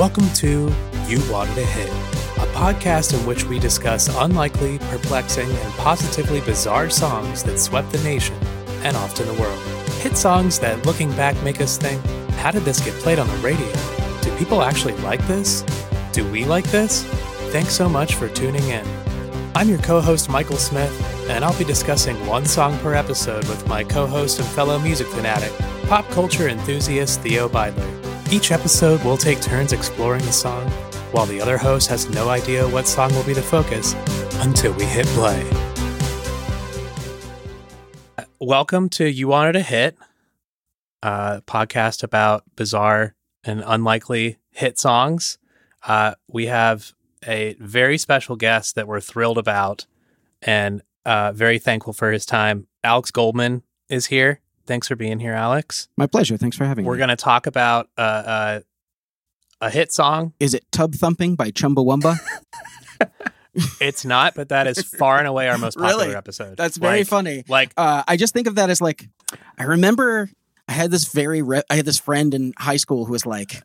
[0.00, 0.74] Welcome to
[1.08, 1.90] You Wanted a Hit,
[2.38, 8.02] a podcast in which we discuss unlikely, perplexing, and positively bizarre songs that swept the
[8.02, 8.34] nation
[8.82, 9.58] and often the world.
[10.00, 12.02] Hit songs that, looking back, make us think
[12.36, 13.70] how did this get played on the radio?
[14.22, 15.66] Do people actually like this?
[16.14, 17.02] Do we like this?
[17.52, 18.86] Thanks so much for tuning in.
[19.54, 23.68] I'm your co host, Michael Smith, and I'll be discussing one song per episode with
[23.68, 25.52] my co host and fellow music fanatic,
[25.88, 27.99] pop culture enthusiast Theo Beidler.
[28.32, 30.70] Each episode, we'll take turns exploring the song,
[31.10, 33.94] while the other host has no idea what song will be the focus
[34.34, 35.44] until we hit play.
[38.38, 39.98] Welcome to You Wanted a Hit,
[41.02, 45.36] a podcast about bizarre and unlikely hit songs.
[45.82, 46.92] Uh, we have
[47.26, 49.86] a very special guest that we're thrilled about
[50.40, 52.68] and uh, very thankful for his time.
[52.84, 54.40] Alex Goldman is here.
[54.70, 55.88] Thanks for being here, Alex.
[55.96, 56.36] My pleasure.
[56.36, 56.88] Thanks for having me.
[56.88, 58.60] We're going to talk about uh, uh,
[59.60, 60.32] a hit song.
[60.38, 62.16] Is it Tub Thumping by Chumbawamba?
[63.80, 66.14] It's not, but that is far and away our most popular Really?
[66.16, 66.56] episode.
[66.56, 67.42] That's very Like- funny.
[67.48, 69.08] Like, Uh, I just think of that as like,
[69.58, 70.30] I remember
[70.68, 73.60] I had this very, re- I had this friend in high school who was like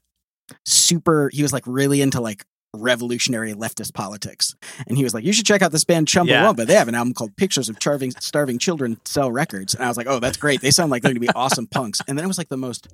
[0.65, 2.45] super, he was like really into like
[2.75, 4.55] revolutionary leftist politics.
[4.87, 6.65] And he was like, you should check out this band Chumbawamba.
[6.65, 9.73] They have an album called Pictures of Starving, Starving Children Sell Records.
[9.73, 10.61] And I was like, oh, that's great.
[10.61, 12.01] They sound like they're going to be awesome punks.
[12.07, 12.87] And then it was like the most,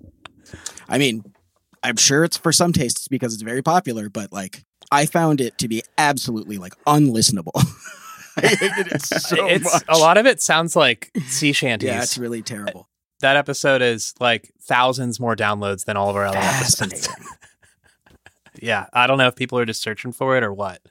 [0.88, 1.24] I mean,
[1.84, 5.58] I'm sure it's for some tastes because it's very popular, but like, I found it
[5.60, 7.54] to be absolutely like unlistenable.
[8.38, 9.84] I hated it so it's much.
[9.88, 11.88] a lot of it sounds like sea shanties.
[11.88, 12.88] Yeah, it's really terrible.
[13.22, 17.08] that episode is like thousands more downloads than all of our other episodes.
[18.54, 18.68] Fascinating.
[18.68, 20.82] yeah, I don't know if people are just searching for it or what.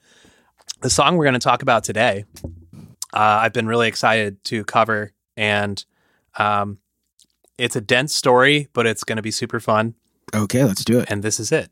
[0.81, 2.25] The song we're going to talk about today,
[3.13, 5.85] uh, I've been really excited to cover, and
[6.39, 6.79] um,
[7.59, 9.95] it's a dense story, but it's going to be super fun.
[10.35, 11.11] Okay, let's do it.
[11.11, 11.71] And this is it.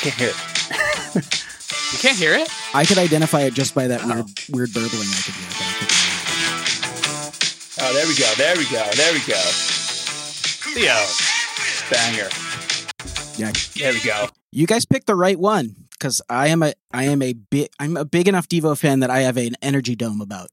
[0.00, 0.36] Can't hear it.
[1.92, 2.48] You can't hear it?
[2.74, 5.67] I could identify it just by that weird, weird burbling I could hear.
[7.78, 8.32] But I couldn't Oh, there we go.
[8.36, 8.84] There we go.
[8.96, 9.40] There we go.
[10.74, 10.96] Theo.
[11.90, 12.28] Banger.
[13.36, 14.28] yeah, There we go.
[14.52, 17.96] you guys picked the right one because I am a I am a big I'm
[17.96, 20.48] a big enough Devo fan that I have an energy dome about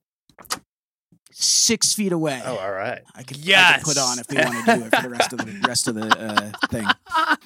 [1.32, 2.42] six feet away.
[2.46, 3.02] Oh, all right.
[3.16, 3.84] I could, I yes!
[3.84, 5.88] could put on if we want to do it for the rest of the rest
[5.90, 6.88] of the uh, thing.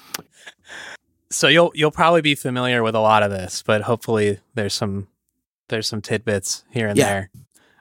[1.32, 5.06] So you'll you'll probably be familiar with a lot of this, but hopefully there's some
[5.68, 7.04] there's some tidbits here and Yeah.
[7.06, 7.30] there.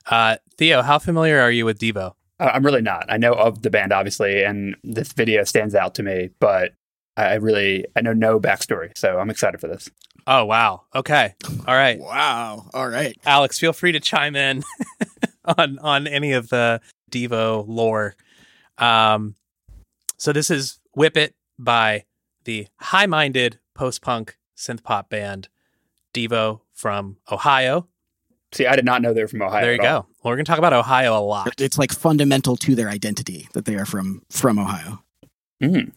[0.06, 2.16] Uh, Theo, how familiar are you with Devo?
[2.38, 3.06] Uh, I'm really not.
[3.08, 6.74] I know of the band, obviously, and this video stands out to me, but
[7.16, 8.92] I really, I know no backstory.
[8.98, 9.90] So I'm excited for this.
[10.28, 10.82] Oh wow.
[10.94, 11.34] Okay.
[11.66, 11.98] All right.
[12.02, 12.70] Wow.
[12.74, 13.18] All right.
[13.26, 14.66] Alex, feel free to chime in
[15.58, 18.18] on on any of the Devo lore.
[18.78, 19.36] Um,
[20.18, 22.04] so this is "Whip It" by
[22.44, 25.48] the high-minded post-punk synth-pop band
[26.14, 27.88] Devo from Ohio.
[28.52, 29.62] See, I did not know they were from Ohio.
[29.62, 30.09] there you at all.
[30.22, 30.28] Go.
[30.28, 31.54] Well, we're gonna talk about Ohio a lot.
[31.60, 35.04] It's like fundamental to their identity that they are from from Ohio.
[35.62, 35.92] Mm.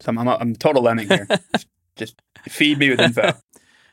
[0.00, 1.28] So I'm, I'm, I'm total lemming here.
[1.96, 3.32] Just feed me with info.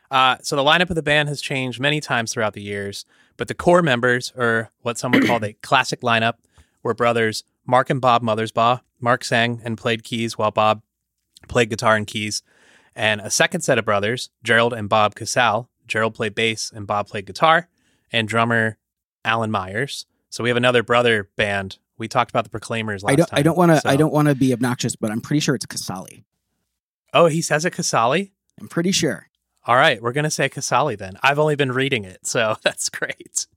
[0.10, 3.04] Uh, so the lineup of the band has changed many times throughout the years,
[3.36, 6.36] but the core members, or what some would call the classic lineup,
[6.82, 8.80] were brothers Mark and Bob Mothersbaugh.
[9.02, 10.82] Mark sang and played keys while Bob
[11.50, 12.42] played guitar and keys.
[12.96, 15.70] And a second set of brothers, Gerald and Bob Casal.
[15.86, 17.68] Gerald played bass and Bob played guitar,
[18.12, 18.78] and drummer
[19.28, 20.06] Alan Myers.
[20.30, 21.78] So we have another brother band.
[21.98, 23.40] We talked about the Proclaimers last I don't time.
[23.40, 25.56] I don't want to so- I don't want to be obnoxious, but I'm pretty sure
[25.56, 26.24] it's Casali.
[27.14, 28.32] Oh, he says it Casali?
[28.60, 29.28] I'm pretty sure.
[29.66, 31.18] All right, we're going to say Casali then.
[31.22, 33.48] I've only been reading it, so that's great.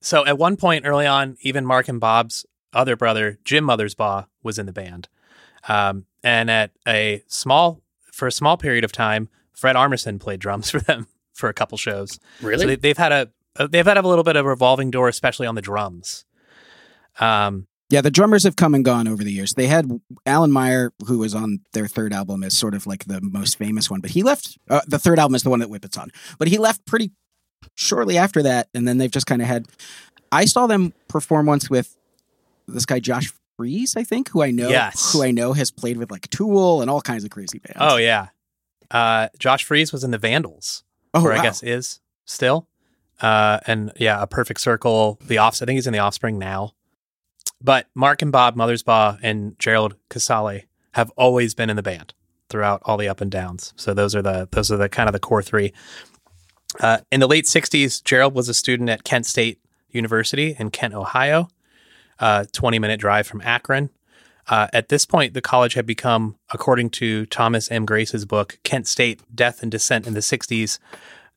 [0.00, 4.58] So at one point early on, even Mark and Bob's other brother, Jim Mothersbaugh, was
[4.58, 5.08] in the band.
[5.68, 7.80] Um, and at a small,
[8.12, 11.78] for a small period of time, Fred Armisen played drums for them for a couple
[11.78, 12.18] shows.
[12.42, 12.60] Really?
[12.60, 13.30] So they, they've had a
[13.70, 16.24] they've had a little bit of a revolving door, especially on the drums.
[17.20, 19.54] Um, Yeah, the drummers have come and gone over the years.
[19.54, 23.20] They had Alan Meyer, who was on their third album, is sort of like the
[23.20, 24.58] most famous one, but he left.
[24.68, 27.12] Uh, the third album is the one that Whip It's on, but he left pretty
[27.74, 29.66] shortly after that, and then they've just kind of had.
[30.32, 31.96] I saw them perform once with
[32.66, 35.12] this guy Josh Freese, I think, who I know, Yes.
[35.12, 37.78] who I know has played with like Tool and all kinds of crazy bands.
[37.80, 38.28] oh yeah,
[38.90, 40.82] uh, Josh Freese was in the Vandals.
[41.12, 41.36] oh or wow.
[41.38, 42.66] I guess is still.
[43.20, 45.18] Uh, and yeah, a perfect circle.
[45.24, 45.62] The off.
[45.62, 46.72] I think he's in the Offspring now.
[47.60, 52.12] But Mark and Bob Mothersbaugh and Gerald Casale have always been in the band
[52.50, 53.72] throughout all the up and downs.
[53.76, 55.72] So those are the those are the kind of the core three.
[56.80, 60.94] Uh, in the late '60s, Gerald was a student at Kent State University in Kent,
[60.94, 61.48] Ohio,
[62.18, 63.90] a 20 minute drive from Akron.
[64.46, 67.86] Uh, at this point, the college had become, according to Thomas M.
[67.86, 70.78] Grace's book, Kent State Death and Dissent in the 60s,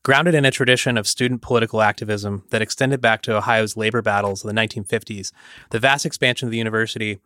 [0.02, 4.44] grounded in a tradition of student political activism that extended back to Ohio's labor battles
[4.44, 5.32] of the 1950s.
[5.70, 7.18] The vast expansion of the university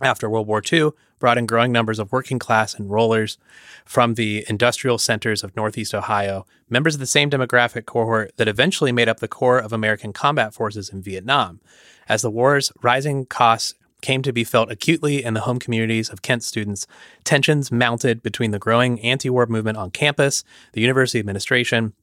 [0.00, 3.38] after World War II brought in growing numbers of working class enrollers
[3.84, 8.92] from the industrial centers of Northeast Ohio, members of the same demographic cohort that eventually
[8.92, 11.60] made up the core of American combat forces in Vietnam.
[12.08, 16.20] As the war's rising costs came to be felt acutely in the home communities of
[16.20, 16.86] Kent students,
[17.24, 21.94] tensions mounted between the growing anti war movement on campus, the university administration,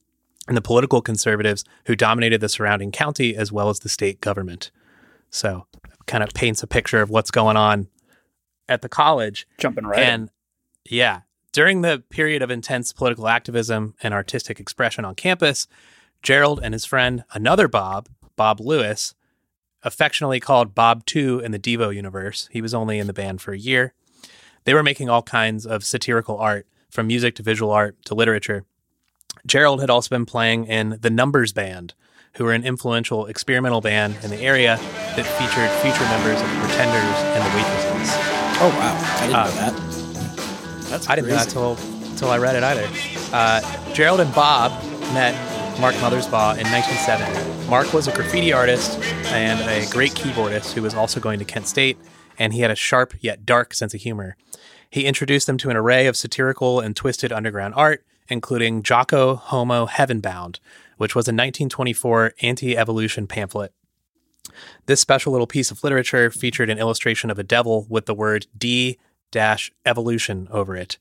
[0.48, 4.70] and the political conservatives who dominated the surrounding county as well as the state government.
[5.30, 5.66] So,
[6.06, 7.88] kind of paints a picture of what's going on
[8.68, 9.46] at the college.
[9.58, 10.02] Jumping right.
[10.02, 10.08] in.
[10.08, 10.30] And
[10.88, 11.20] yeah,
[11.52, 15.68] during the period of intense political activism and artistic expression on campus,
[16.22, 19.14] Gerald and his friend, another Bob, Bob Lewis,
[19.82, 23.52] affectionately called Bob 2 in the Devo universe, he was only in the band for
[23.52, 23.94] a year.
[24.64, 28.64] They were making all kinds of satirical art, from music to visual art to literature.
[29.46, 31.94] Gerald had also been playing in the Numbers Band,
[32.34, 34.76] who were an influential experimental band in the area
[35.16, 38.14] that featured future members of the Pretenders and the Waitresses.
[38.60, 40.90] Oh wow, I didn't uh, know that.
[40.90, 41.76] That's I didn't know that until
[42.10, 42.88] until I read it either.
[43.32, 44.70] Uh, Gerald and Bob
[45.12, 45.34] met
[45.80, 47.68] Mark Mothersbaugh in 1970.
[47.68, 48.98] Mark was a graffiti artist
[49.32, 51.98] and a great keyboardist who was also going to Kent State,
[52.38, 54.36] and he had a sharp yet dark sense of humor.
[54.88, 59.86] He introduced them to an array of satirical and twisted underground art, including Jocko Homo
[59.86, 60.58] Heavenbound,
[60.96, 63.72] which was a 1924 anti evolution pamphlet.
[64.86, 68.46] This special little piece of literature featured an illustration of a devil with the word
[68.56, 68.98] D
[69.86, 70.98] evolution over it.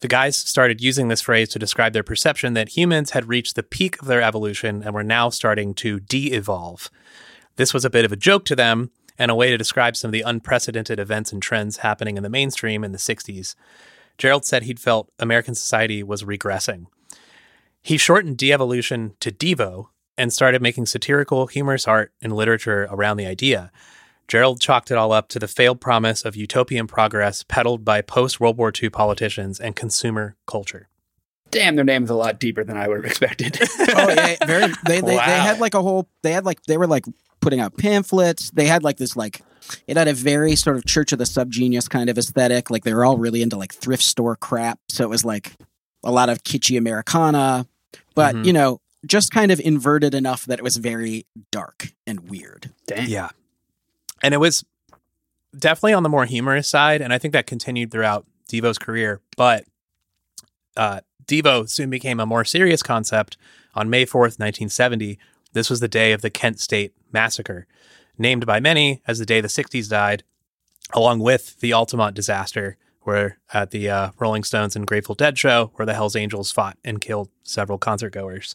[0.00, 3.62] The guys started using this phrase to describe their perception that humans had reached the
[3.62, 6.90] peak of their evolution and were now starting to de evolve.
[7.56, 10.08] This was a bit of a joke to them and a way to describe some
[10.08, 13.54] of the unprecedented events and trends happening in the mainstream in the 60s.
[14.18, 16.86] Gerald said he'd felt American society was regressing.
[17.82, 23.16] He shortened de evolution to Devo and started making satirical, humorous art and literature around
[23.16, 23.72] the idea.
[24.28, 28.40] Gerald chalked it all up to the failed promise of utopian progress peddled by post
[28.40, 30.88] World War II politicians and consumer culture.
[31.50, 33.58] Damn, their name is a lot deeper than I would have expected.
[33.78, 34.72] oh yeah, very.
[34.86, 35.26] They they, wow.
[35.26, 36.08] they had like a whole.
[36.22, 37.04] They had like they were like
[37.40, 38.50] putting out pamphlets.
[38.52, 39.42] They had like this like
[39.86, 42.70] it had a very sort of Church of the Subgenius kind of aesthetic.
[42.70, 44.78] Like they were all really into like thrift store crap.
[44.88, 45.52] So it was like
[46.04, 47.66] a lot of kitschy Americana,
[48.14, 48.44] but mm-hmm.
[48.44, 52.70] you know, just kind of inverted enough that it was very dark and weird.
[52.86, 53.08] Damn.
[53.08, 53.30] Yeah
[54.22, 54.64] and it was
[55.56, 59.20] definitely on the more humorous side, and I think that continued throughout Devo's career.
[59.36, 59.64] But
[60.76, 63.36] uh, Devo soon became a more serious concept
[63.74, 65.18] on May 4th, 1970.
[65.52, 67.66] This was the day of the Kent State Massacre,
[68.18, 70.24] named by many as the day the 60s died,
[70.92, 75.72] along with the Altamont disaster, where at the uh, Rolling Stones and Grateful Dead show,
[75.74, 78.54] where the Hells Angels fought and killed several concert goers.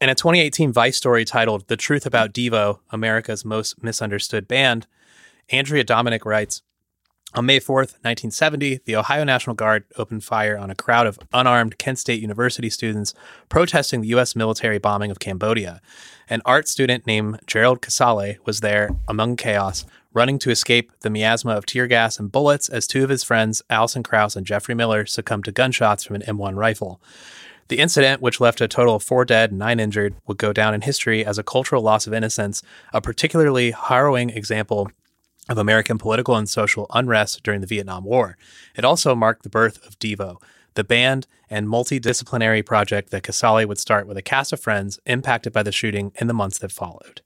[0.00, 4.86] In a 2018 Vice story titled The Truth About Devo, America's Most Misunderstood Band,
[5.50, 6.62] Andrea Domanick writes
[7.34, 11.76] On May 4th, 1970, the Ohio National Guard opened fire on a crowd of unarmed
[11.76, 13.12] Kent State University students
[13.50, 14.34] protesting the U.S.
[14.34, 15.82] military bombing of Cambodia.
[16.30, 21.52] An art student named Gerald Casale was there among chaos, running to escape the miasma
[21.52, 25.04] of tear gas and bullets as two of his friends, Allison Krause and Jeffrey Miller,
[25.04, 26.98] succumbed to gunshots from an M1 rifle.
[27.68, 30.72] The incident, which left a total of four dead and nine injured, would go down
[30.72, 32.62] in history as a cultural loss of innocence,
[32.94, 34.90] a particularly harrowing example
[35.48, 38.36] of American political and social unrest during the Vietnam War.
[38.76, 40.40] It also marked the birth of Devo,
[40.74, 45.52] the band and multidisciplinary project that Casale would start with a cast of friends impacted
[45.52, 47.22] by the shooting in the months that followed.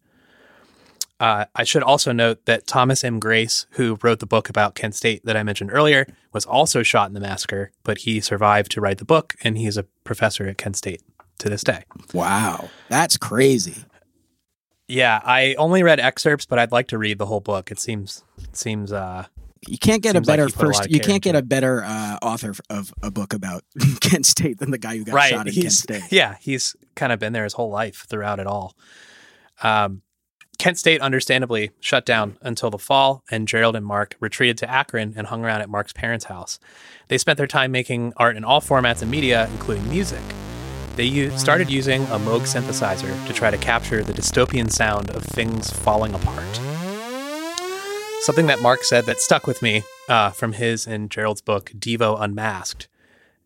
[1.21, 3.21] Uh, I should also note that Thomas M.
[3.21, 7.09] Grace, who wrote the book about Kent State that I mentioned earlier, was also shot
[7.09, 10.49] in the massacre, but he survived to write the book, and he is a professor
[10.49, 11.01] at Kent State
[11.39, 11.85] to this day.
[12.13, 13.85] Wow, that's crazy.
[14.93, 17.71] Yeah, I only read excerpts, but I'd like to read the whole book.
[17.71, 19.27] It seems it seems uh,
[19.67, 20.87] you can't get a better like first.
[20.87, 23.65] A you can't get a better uh, author of a book about
[24.01, 25.31] Kent State than the guy who got right.
[25.31, 26.03] shot at Kent State.
[26.11, 28.77] Yeah, he's kind of been there his whole life throughout it all.
[29.63, 30.03] Um,
[30.59, 35.15] Kent State understandably shut down until the fall, and Gerald and Mark retreated to Akron
[35.17, 36.59] and hung around at Mark's parents' house.
[37.09, 40.23] They spent their time making art in all formats and media, including music.
[40.97, 45.25] They u- started using a Moog synthesizer to try to capture the dystopian sound of
[45.25, 46.61] things falling apart.
[48.21, 52.21] Something that Mark said that stuck with me uh, from his and Gerald's book, Devo
[52.21, 52.89] Unmasked,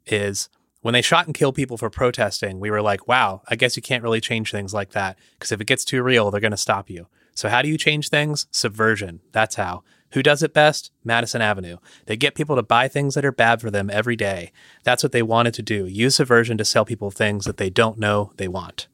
[0.07, 0.49] is
[0.83, 3.83] When they shot and killed people for protesting, we were like, wow, I guess you
[3.83, 6.57] can't really change things like that because if it gets too real, they're going to
[6.57, 7.09] stop you.
[7.35, 8.47] So, how do you change things?
[8.51, 9.21] Subversion.
[9.33, 9.83] That's how.
[10.13, 10.93] Who does it best?
[11.05, 11.79] Madison Avenue.
[12.07, 14.53] They get people to buy things that are bad for them every day.
[14.85, 17.99] That's what they wanted to do use subversion to sell people things that they don't
[17.99, 18.89] know they want.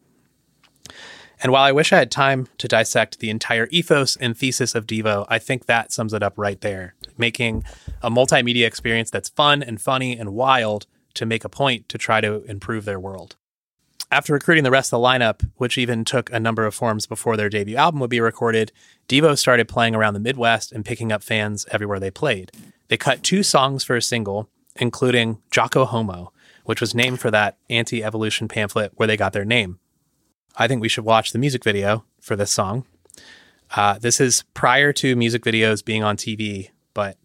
[1.42, 4.86] And while I wish I had time to dissect the entire ethos and thesis of
[4.86, 6.94] Devo, I think that sums it up right there.
[7.18, 7.64] Making
[8.00, 12.20] a multimedia experience that's fun and funny and wild to make a point to try
[12.20, 13.36] to improve their world.
[14.12, 17.34] After recruiting the rest of the lineup, which even took a number of forms before
[17.34, 18.70] their debut album would be recorded,
[19.08, 22.52] Devo started playing around the Midwest and picking up fans everywhere they played.
[22.88, 26.30] They cut two songs for a single, including Jocko Homo,
[26.66, 29.78] which was named for that anti evolution pamphlet where they got their name.
[30.56, 32.84] I think we should watch the music video for this song.
[33.74, 37.16] Uh, this is prior to music videos being on TV, but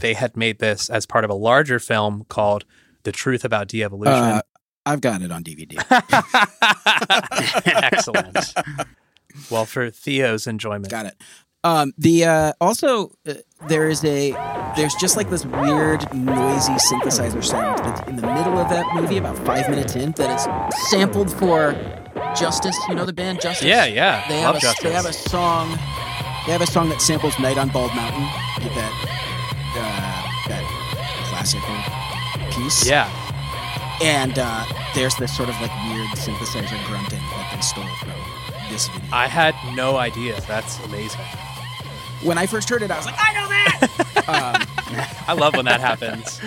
[0.00, 2.66] they had made this as part of a larger film called
[3.04, 4.12] The Truth About De Evolution.
[4.12, 4.42] Uh,
[4.84, 5.76] I've got it on DVD.
[7.92, 8.54] Excellent.
[9.50, 10.90] well, for Theo's enjoyment.
[10.90, 11.14] got it.
[11.64, 13.34] Um, the uh, also uh,
[13.68, 14.32] there is a
[14.74, 19.16] there's just like this weird noisy synthesizer sound that's in the middle of that movie
[19.16, 20.46] about five minutes in that is
[20.90, 21.72] sampled for
[22.36, 22.76] Justice.
[22.88, 23.64] You know the band Justice.
[23.68, 24.26] Yeah, yeah.
[24.28, 24.82] They Love have a Justice.
[24.82, 25.68] they have a song.
[26.46, 28.22] They have a song that samples "Night on Bald Mountain."
[28.58, 28.92] Get that
[29.76, 30.64] uh, that
[31.28, 31.60] classic
[32.56, 32.84] piece.
[32.88, 33.08] Yeah.
[34.02, 38.10] And uh, there's this sort of like weird synthesizer grunting that they stole from
[38.70, 39.08] this video.
[39.12, 40.40] I had no idea.
[40.48, 41.20] That's amazing.
[42.24, 44.28] when I first heard it, I was like, I know that.
[44.28, 44.66] um,
[45.28, 46.40] I love when that happens.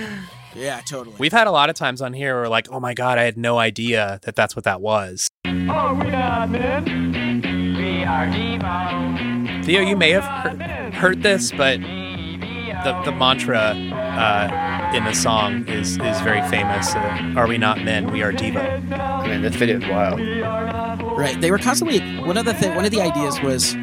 [0.54, 1.16] yeah, totally.
[1.18, 3.24] We've had a lot of times on here where we're like, oh my God, I
[3.24, 5.30] had no idea that that's what that was.
[5.46, 6.84] Oh, we are men.
[7.78, 9.66] We are Devo.
[9.66, 11.80] Theo, you may have heard, heard this, but
[12.86, 16.94] the, the mantra uh, in the song is, is very famous.
[16.94, 18.12] Uh, are we not men?
[18.12, 18.92] We are Devo.
[18.92, 20.20] I mean, this video is wild.
[21.18, 21.39] Right.
[21.42, 23.74] They were constantly one of the th- one of the ideas was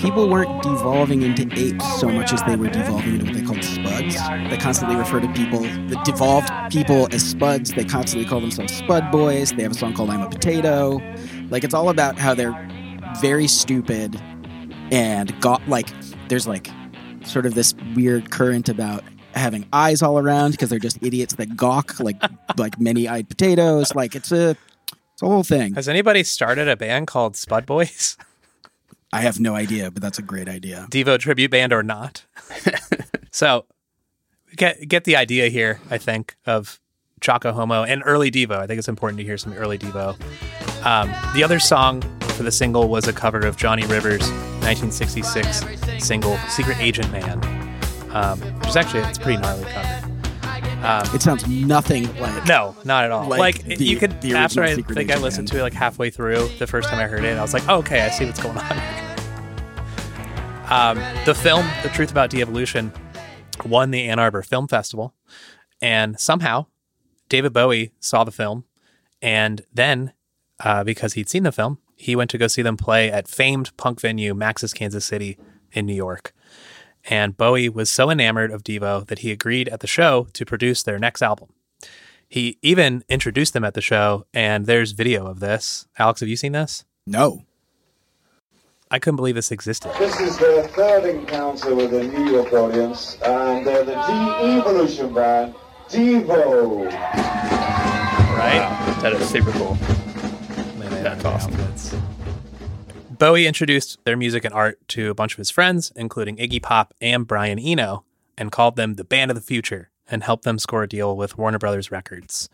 [0.00, 3.64] people weren't devolving into apes so much as they were devolving into what they called
[3.64, 4.16] spuds.
[4.50, 7.72] They constantly refer to people, the devolved people, as spuds.
[7.72, 9.50] They constantly call themselves spud boys.
[9.52, 11.00] They have a song called "I'm a Potato."
[11.50, 12.56] Like it's all about how they're
[13.20, 14.20] very stupid
[14.92, 15.88] and got like
[16.28, 16.70] there's like
[17.28, 19.04] sort of this weird current about
[19.34, 22.20] having eyes all around because they're just idiots that gawk like
[22.56, 23.94] like many-eyed potatoes.
[23.94, 24.50] Like it's a
[25.12, 25.74] it's a whole thing.
[25.74, 28.16] Has anybody started a band called Spud Boys?
[29.12, 30.86] I have no idea, but that's a great idea.
[30.90, 32.26] Devo tribute band or not?
[33.30, 33.64] so
[34.56, 36.80] get get the idea here, I think, of
[37.20, 38.58] Jocko Homo and early Devo.
[38.58, 40.14] I think it's important to hear some early Devo.
[40.84, 42.02] Um, the other song
[42.38, 44.22] for the single was a cover of Johnny Rivers'
[44.62, 45.64] 1966
[46.02, 47.38] single "Secret Agent Man,"
[48.12, 50.04] um, which is actually it's a pretty gnarly cover.
[50.86, 53.28] Um, It sounds nothing like no, not at all.
[53.28, 55.56] Like Like, the- you could the after I Secret think I listened band.
[55.56, 57.78] to it like halfway through the first time I heard it, I was like, oh,
[57.78, 58.72] okay, I see what's going on.
[60.70, 62.92] um, the film, The Truth About De-Evolution,
[63.64, 65.14] won the Ann Arbor Film Festival,
[65.82, 66.66] and somehow
[67.28, 68.64] David Bowie saw the film,
[69.20, 70.12] and then
[70.60, 73.76] uh, because he'd seen the film, he went to go see them play at famed
[73.76, 75.36] punk venue Max's Kansas City
[75.72, 76.32] in New York.
[77.10, 80.82] And Bowie was so enamored of Devo that he agreed at the show to produce
[80.82, 81.48] their next album.
[82.28, 85.86] He even introduced them at the show, and there's video of this.
[85.98, 86.84] Alex, have you seen this?
[87.06, 87.44] no.
[88.90, 89.92] I couldn't believe this existed.
[89.98, 95.54] This is their third encounter with a New York audience, and they're the De-Evolution band,
[95.90, 96.86] Devo.
[98.38, 98.96] Right?
[99.02, 99.76] That is super cool.
[101.08, 101.56] That's awesome.
[103.10, 106.94] Bowie introduced their music and art to a bunch of his friends, including Iggy Pop
[107.00, 108.04] and Brian Eno,
[108.36, 111.38] and called them the band of the future and helped them score a deal with
[111.38, 112.48] Warner Brothers Records.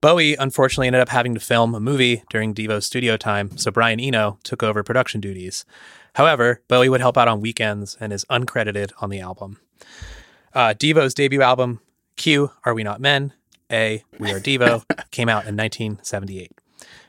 [0.00, 3.98] Bowie unfortunately ended up having to film a movie during Devo's studio time, so Brian
[3.98, 5.64] Eno took over production duties.
[6.16, 9.58] However, Bowie would help out on weekends and is uncredited on the album.
[10.52, 11.80] Uh, Devo's debut album,
[12.16, 13.32] Q, Are We Not Men?
[13.72, 16.52] A, We Are Devo, came out in 1978.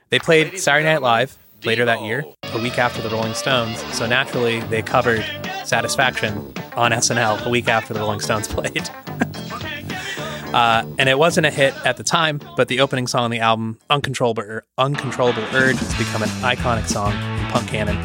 [0.10, 4.06] They played Saturday Night Live later that year, a week after the Rolling Stones, so
[4.06, 5.26] naturally they covered
[5.64, 8.90] Satisfaction on SNL a week after the Rolling Stones played.
[10.54, 13.40] Uh, and it wasn't a hit at the time, but the opening song on the
[13.40, 17.98] album, Uncontrollable, Ur- Uncontrollable Urge, has become an iconic song in punk canon,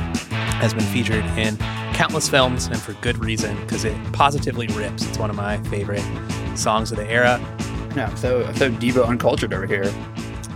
[0.59, 1.57] has been featured in
[1.95, 5.07] countless films, and for good reason, because it positively rips.
[5.07, 6.03] It's one of my favorite
[6.57, 7.39] songs of the era.
[7.95, 9.85] Yeah, I'm so, I'm so Devo uncultured over here.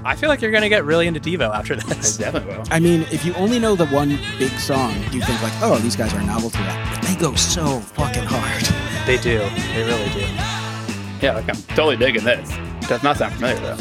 [0.06, 2.18] I feel like you're going to get really into Devo after this.
[2.18, 2.64] I definitely will.
[2.70, 5.96] I mean, if you only know the one big song, you think like, oh, these
[5.96, 7.00] guys are novelty act.
[7.00, 8.62] But they go so fucking hard.
[9.06, 9.38] They do.
[9.38, 10.26] They really do.
[11.24, 12.50] Yeah, like I'm totally digging this.
[12.86, 13.76] Does not sound familiar though.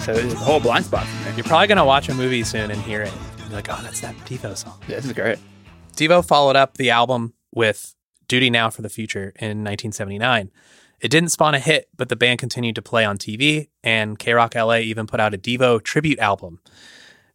[0.00, 1.36] So it's a whole blind spot for me.
[1.36, 3.12] You're probably gonna watch a movie soon and hear it.
[3.40, 4.78] You're like, oh, that's that Devo song.
[4.88, 5.38] Yeah, this is great.
[5.94, 7.94] Devo followed up the album with
[8.28, 10.50] Duty Now for the Future in 1979.
[11.04, 14.54] It didn't spawn a hit, but the band continued to play on TV, and KROQ
[14.66, 16.60] LA even put out a Devo tribute album.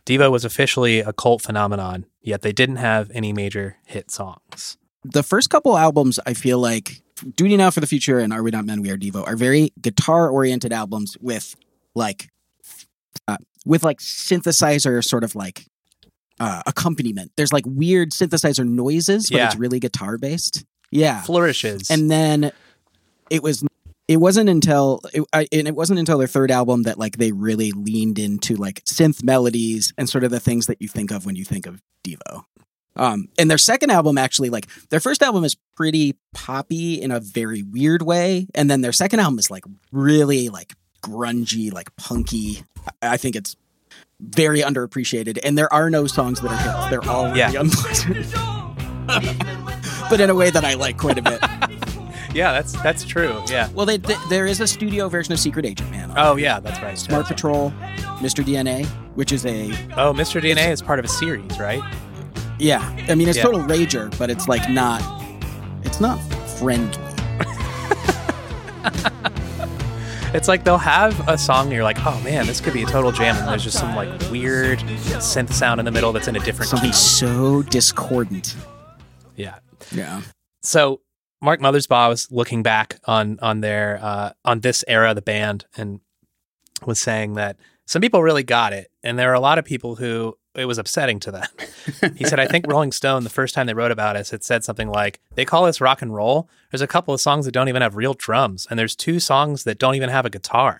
[0.08, 4.78] Devo was officially a cult phenomenon, yet they didn't have any major hit songs.
[5.04, 7.04] The first couple albums, I feel like
[7.36, 9.72] Duty Now for the Future and Are We Not Men, We Are Devo are very
[9.80, 11.56] guitar oriented albums with
[11.94, 12.30] like
[13.28, 15.68] uh, with like synthesizer sort of like
[16.40, 17.34] uh, accompaniment.
[17.38, 19.46] There's like weird synthesizer noises, but Yeah.
[19.46, 20.66] it's really guitar based.
[20.92, 21.92] Yeah, Flourishes.
[21.92, 22.52] and then
[23.30, 23.64] it was
[24.08, 27.32] it wasn't until it, I, and it wasn't until their third album that like they
[27.32, 31.26] really leaned into like synth melodies and sort of the things that you think of
[31.26, 32.46] when you think of Devo.
[32.96, 37.20] Um, and their second album actually like their first album is pretty poppy in a
[37.20, 42.64] very weird way, and then their second album is like really like grungy, like punky.
[43.02, 43.56] I, I think it's
[44.20, 46.90] very underappreciated, and there are no songs that are hits.
[46.90, 47.52] They're all really Yeah.
[47.62, 48.34] unpleasant,
[50.10, 51.40] but in a way that I like quite a bit.
[52.34, 53.42] yeah, that's that's true.
[53.50, 53.70] Yeah.
[53.74, 56.12] Well, they, they, there is a studio version of Secret Agent Man.
[56.16, 56.98] Oh yeah, that's right.
[56.98, 57.52] Smart That's right.
[57.52, 57.72] Patrol,
[58.20, 58.44] Mr.
[58.44, 60.42] DNA, which is a Oh, Mr.
[60.42, 61.82] DNA is part of a series, right?
[62.60, 62.80] yeah.
[63.08, 63.44] I mean, it's Yeah.
[63.44, 65.02] total rager, but it's like not.
[65.84, 66.18] It's not
[66.60, 66.98] friendly.
[70.32, 72.86] It's like they'll have a song and you're like, oh man, this could be a
[72.86, 76.36] total jam, and there's just some like weird synth sound in the middle that's in
[76.36, 76.96] a different Something key.
[76.96, 78.56] so discordant.
[79.36, 79.56] Yeah.
[79.92, 80.22] Yeah.
[80.62, 81.02] So
[81.42, 85.66] Mark Mothersbaugh was looking back on on their uh, on this era of the band
[85.78, 86.00] and
[86.86, 89.96] was saying that some people really got it, and there are a lot of people
[89.96, 91.48] who it was upsetting to them.
[92.16, 94.64] he said, "I think Rolling Stone, the first time they wrote about us, it said
[94.64, 96.50] something like they call us rock and roll.
[96.72, 99.64] There's a couple of songs that don't even have real drums, and there's two songs
[99.64, 100.80] that don't even have a guitar."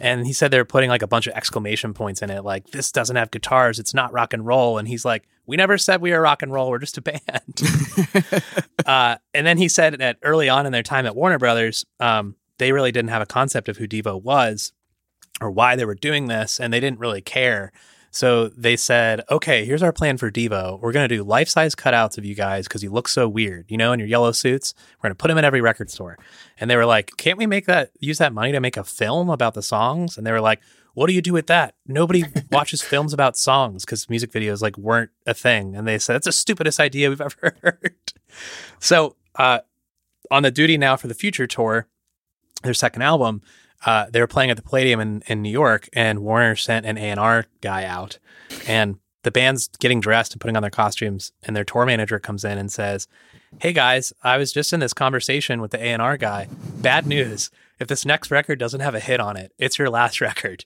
[0.00, 2.70] And he said they were putting like a bunch of exclamation points in it, like
[2.70, 4.78] this doesn't have guitars, it's not rock and roll.
[4.78, 6.70] And he's like, "We never said we were rock and roll.
[6.70, 7.22] We're just a band."
[8.86, 12.36] uh, and then he said that early on in their time at Warner Brothers, um,
[12.58, 14.72] they really didn't have a concept of who Devo was
[15.40, 17.72] or why they were doing this, and they didn't really care.
[18.14, 20.78] So they said, okay, here's our plan for Devo.
[20.78, 23.70] We're going to do life size cutouts of you guys because you look so weird,
[23.70, 24.74] you know, in your yellow suits.
[24.98, 26.18] We're going to put them in every record store.
[26.60, 29.30] And they were like, can't we make that, use that money to make a film
[29.30, 30.18] about the songs?
[30.18, 30.60] And they were like,
[30.94, 31.74] what do you do with that?
[31.86, 35.74] Nobody watches films about songs because music videos like weren't a thing.
[35.74, 38.12] And they said, that's the stupidest idea we've ever heard.
[38.78, 39.60] So, uh,
[40.30, 41.86] on the Duty Now for the Future tour,
[42.62, 43.42] their second album,
[43.84, 46.96] uh, they were playing at the Palladium in, in New York, and Warner sent an
[46.96, 48.18] A&R guy out.
[48.66, 52.44] And the band's getting dressed and putting on their costumes, and their tour manager comes
[52.44, 53.08] in and says,
[53.60, 56.48] Hey guys, I was just in this conversation with the A&R guy.
[56.80, 57.50] Bad news.
[57.82, 60.64] If this next record doesn't have a hit on it, it's your last record.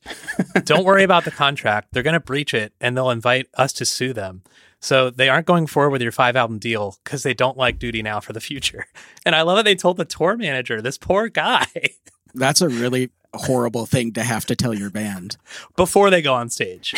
[0.64, 1.88] Don't worry about the contract.
[1.92, 4.42] They're going to breach it and they'll invite us to sue them.
[4.80, 8.02] So they aren't going forward with your five album deal because they don't like Duty
[8.02, 8.86] Now for the future.
[9.24, 11.66] And I love that they told the tour manager, this poor guy,
[12.34, 15.36] That's a really horrible thing to have to tell your band.
[15.74, 16.94] before they go on stage.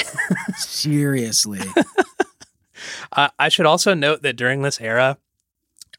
[0.56, 1.60] Seriously.
[3.12, 5.16] Uh, I should also note that during this era,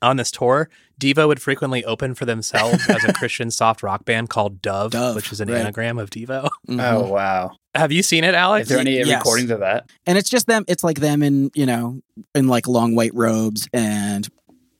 [0.01, 4.29] on this tour, Devo would frequently open for themselves as a Christian soft rock band
[4.29, 5.59] called Dove, Dove, which is an right.
[5.59, 6.49] anagram of Devo.
[6.69, 6.81] Mhm.
[6.81, 7.51] Oh wow!
[7.75, 8.63] Have you seen it, Alex?
[8.63, 9.19] Is there any Yes.
[9.19, 9.89] recordings of that?
[10.05, 10.63] And it's just them.
[10.67, 12.01] It's like them in you know
[12.35, 14.27] in like long white robes and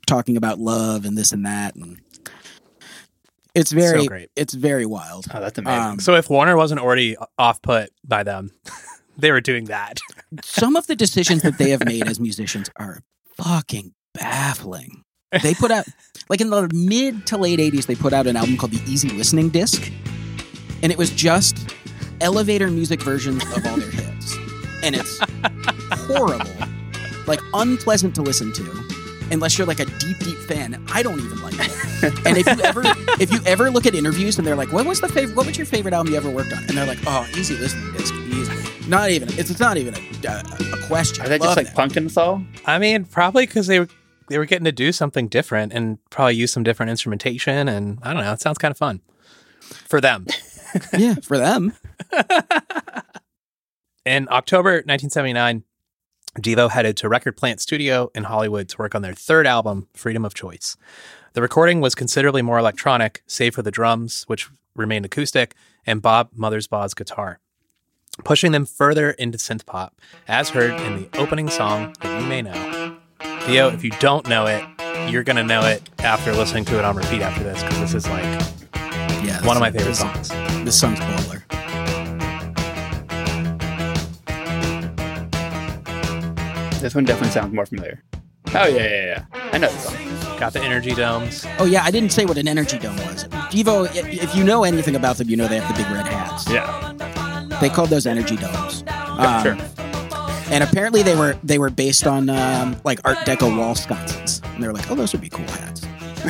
[0.08, 2.00] talking about love and this and that and
[3.56, 4.30] it's very So great.
[4.36, 5.26] it's very wild.
[5.34, 5.82] Oh, that's amazing.
[5.84, 8.52] Um, So if Warner wasn't already off put by them,
[9.18, 10.00] they were doing that.
[10.44, 13.02] some of the decisions that they have made as musicians are
[13.38, 15.04] fucking baffling.
[15.44, 15.86] They put out
[16.28, 19.10] like in the mid to late 80s they put out an album called the Easy
[19.10, 19.92] Listening Disc
[20.82, 21.76] and it was just
[22.22, 24.38] elevator music versions of all their hits.
[24.84, 25.20] And it's
[26.08, 26.50] horrible.
[27.28, 28.90] Like unpleasant to listen to
[29.32, 30.84] unless you're like a deep deep fan.
[30.92, 32.26] I don't even like it.
[32.26, 32.82] And if you ever
[33.22, 35.58] if you ever look at interviews and they're like, "What was the favorite what was
[35.58, 38.90] your favorite album you ever worked on?" and they're like, "Oh, Easy Listening Disc, easy."
[38.90, 41.26] Not even it's, it's not even a, a, a question.
[41.26, 41.76] Are they just like that.
[41.76, 42.42] pumpkin soul?
[42.66, 43.90] I mean, probably because they were
[44.30, 47.68] they were getting to do something different and probably use some different instrumentation.
[47.68, 49.02] And I don't know, it sounds kind of fun
[49.88, 50.28] for them.
[50.98, 51.74] yeah, for them.
[54.06, 55.64] In October 1979,
[56.38, 60.24] Devo headed to Record Plant Studio in Hollywood to work on their third album, Freedom
[60.24, 60.78] of Choice.
[61.34, 65.54] The recording was considerably more electronic, save for the drums, which remained acoustic,
[65.86, 67.40] and Bob Mothersbaugh's guitar,
[68.24, 72.42] pushing them further into synth pop, as heard in the opening song that you may
[72.42, 72.79] know.
[73.50, 74.64] Theo, if you don't know it,
[75.12, 77.94] you're going to know it after listening to it on repeat after this, because this
[77.96, 78.24] is like
[79.26, 80.30] Yeah, one of my favorite this- songs.
[80.66, 81.44] This song's baller.
[86.82, 88.02] This one definitely sounds more familiar.
[88.56, 89.26] Oh yeah, yeah, yeah.
[89.52, 90.40] I know this song.
[90.40, 91.46] Got the energy domes.
[91.60, 93.26] Oh yeah, I didn't say what an energy dome was.
[93.52, 96.50] Devo, if you know anything about them, you know they have the big red hats.
[96.50, 98.84] Yeah, They called those energy domes.
[98.88, 99.89] yeah Um, sure.
[100.52, 104.42] And apparently they were they were based on um, like Art Deco wall sconces.
[104.46, 105.86] And they were like, oh, those would be cool hats.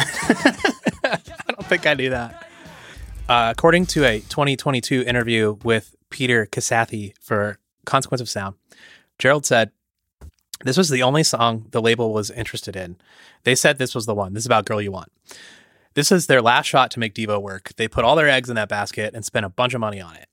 [1.04, 2.46] I don't think I knew that.
[3.30, 8.56] Uh, according to a 2022 interview with Peter Casathy for Consequence of Sound,
[9.20, 9.72] Gerald said,
[10.64, 12.98] This was the only song the label was interested in.
[13.44, 14.34] They said this was the one.
[14.34, 15.12] This is about Girl You Want.
[15.94, 17.72] This is their last shot to make Devo work.
[17.78, 20.16] They put all their eggs in that basket and spent a bunch of money on
[20.16, 20.29] it.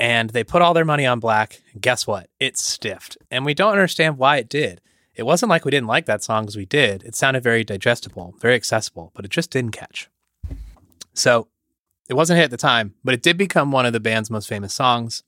[0.00, 1.60] And they put all their money on Black.
[1.80, 2.30] Guess what?
[2.38, 3.16] It stiffed.
[3.30, 4.80] And we don't understand why it did.
[5.14, 7.02] It wasn't like we didn't like that song because we did.
[7.02, 10.08] It sounded very digestible, very accessible, but it just didn't catch.
[11.12, 11.48] So
[12.08, 14.48] it wasn't hit at the time, but it did become one of the band's most
[14.48, 15.24] famous songs.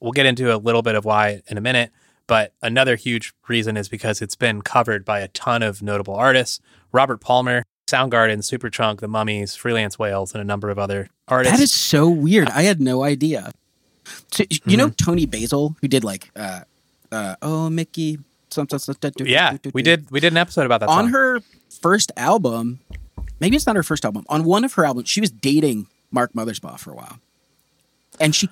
[0.00, 1.90] We'll get into a little bit of why in a minute,
[2.26, 6.60] but another huge reason is because it's been covered by a ton of notable artists
[6.90, 11.58] Robert Palmer, Soundgarden, Superchunk, The Mummies, Freelance Whales, and a number of other artists.
[11.58, 12.48] That is so weird.
[12.48, 13.52] I had no idea.
[14.30, 16.60] So, you know Toni Basil, who did like, uh,
[17.12, 18.18] uh, oh Mickey,
[18.50, 21.12] something, something, yeah, we did we did an episode about that on song.
[21.12, 21.40] her
[21.80, 22.80] first album.
[23.40, 24.24] Maybe it's not her first album.
[24.28, 27.20] On one of her albums, she was dating Mark Mothersbaugh for a while,
[28.20, 28.48] and she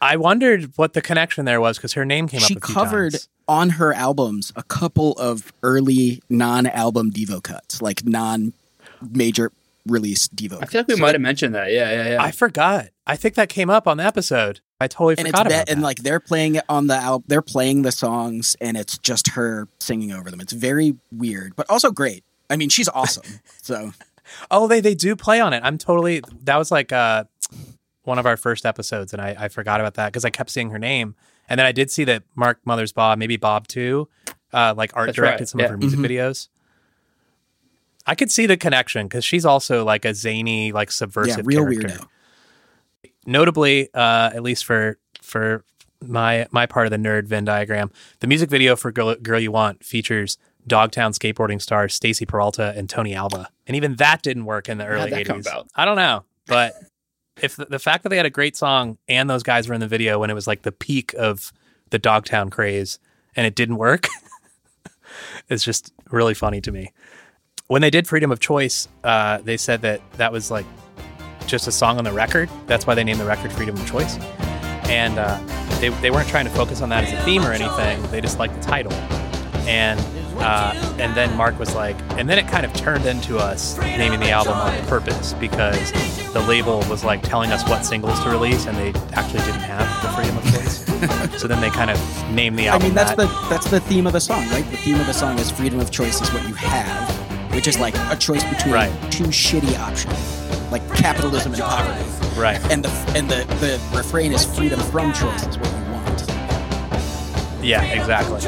[0.00, 3.12] I wondered what the connection there was because her name came she up She covered
[3.12, 3.28] times.
[3.48, 9.50] on her albums a couple of early non-album Devo cuts, like non-major
[9.86, 10.62] release Devo.
[10.62, 11.72] I feel like we might have mentioned that.
[11.72, 12.22] Yeah, yeah, yeah.
[12.22, 12.88] I forgot.
[13.06, 14.60] I think that came up on the episode.
[14.80, 15.68] I totally and forgot that, about that.
[15.72, 17.24] and like they're playing it on the album.
[17.28, 20.40] They're playing the songs, and it's just her singing over them.
[20.40, 22.24] It's very weird, but also great.
[22.50, 23.40] I mean, she's awesome.
[23.62, 23.92] so
[24.50, 25.60] Oh, they they do play on it.
[25.64, 26.22] I'm totally.
[26.42, 27.24] That was like uh,
[28.02, 30.70] one of our first episodes, and I, I forgot about that because I kept seeing
[30.70, 31.14] her name,
[31.48, 34.08] and then I did see that Mark Mothersbaugh, maybe Bob too,
[34.52, 35.66] uh, like art That's directed right, some yeah.
[35.66, 36.06] of her music Mhm.
[36.06, 36.48] videos.
[38.06, 41.62] I could see the connection because she's also like a zany, like yeah, subversive, real
[41.64, 41.88] character.
[41.88, 42.06] weirdo.
[43.26, 45.64] Notably, uh, at least for for
[46.02, 49.52] my my part of the nerd Venn diagram, the music video for "Girl, Girl You
[49.52, 54.68] Want" features Dogtown skateboarding stars Stacy Peralta and Tony Alva, and even that didn't work
[54.68, 55.50] in the early that come '80s.
[55.50, 55.68] about?
[55.74, 56.74] I don't know, but
[57.40, 59.80] if the, the fact that they had a great song and those guys were in
[59.80, 61.52] the video when it was like the peak of
[61.90, 62.98] the Dogtown craze
[63.36, 64.06] and it didn't work,
[65.48, 66.92] it's just really funny to me.
[67.66, 70.66] When they did Freedom of Choice, uh, they said that that was like
[71.46, 72.48] just a song on the record.
[72.66, 74.18] That's why they named the record Freedom of Choice.
[74.88, 75.38] And uh,
[75.80, 78.02] they, they weren't trying to focus on that as a theme or anything.
[78.10, 78.92] They just liked the title.
[79.66, 79.98] And
[80.40, 84.20] uh, and then Mark was like, and then it kind of turned into us naming
[84.20, 85.90] the album on purpose because
[86.32, 90.02] the label was like telling us what singles to release, and they actually didn't have
[90.02, 91.40] the freedom of choice.
[91.40, 91.98] so then they kind of
[92.30, 92.82] named the album.
[92.82, 93.28] I mean, that's that.
[93.28, 94.68] the that's the theme of the song, right?
[94.70, 97.78] The theme of the song is freedom of choice is what you have, which is
[97.78, 98.92] like a choice between Right.
[99.12, 100.43] two shitty options,
[100.74, 102.40] like capitalism and poverty.
[102.40, 102.60] right.
[102.68, 107.64] And the and the the refrain is freedom from choice is what you want.
[107.64, 108.40] Yeah, exactly.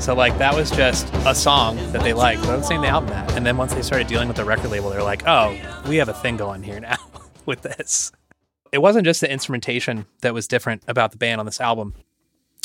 [0.00, 2.42] So like that was just a song that they liked.
[2.42, 3.36] But I was saying the album that.
[3.36, 6.08] And then once they started dealing with the record label, they're like, oh, we have
[6.08, 6.96] a thing going here now
[7.46, 8.10] with this.
[8.72, 11.94] It wasn't just the instrumentation that was different about the band on this album.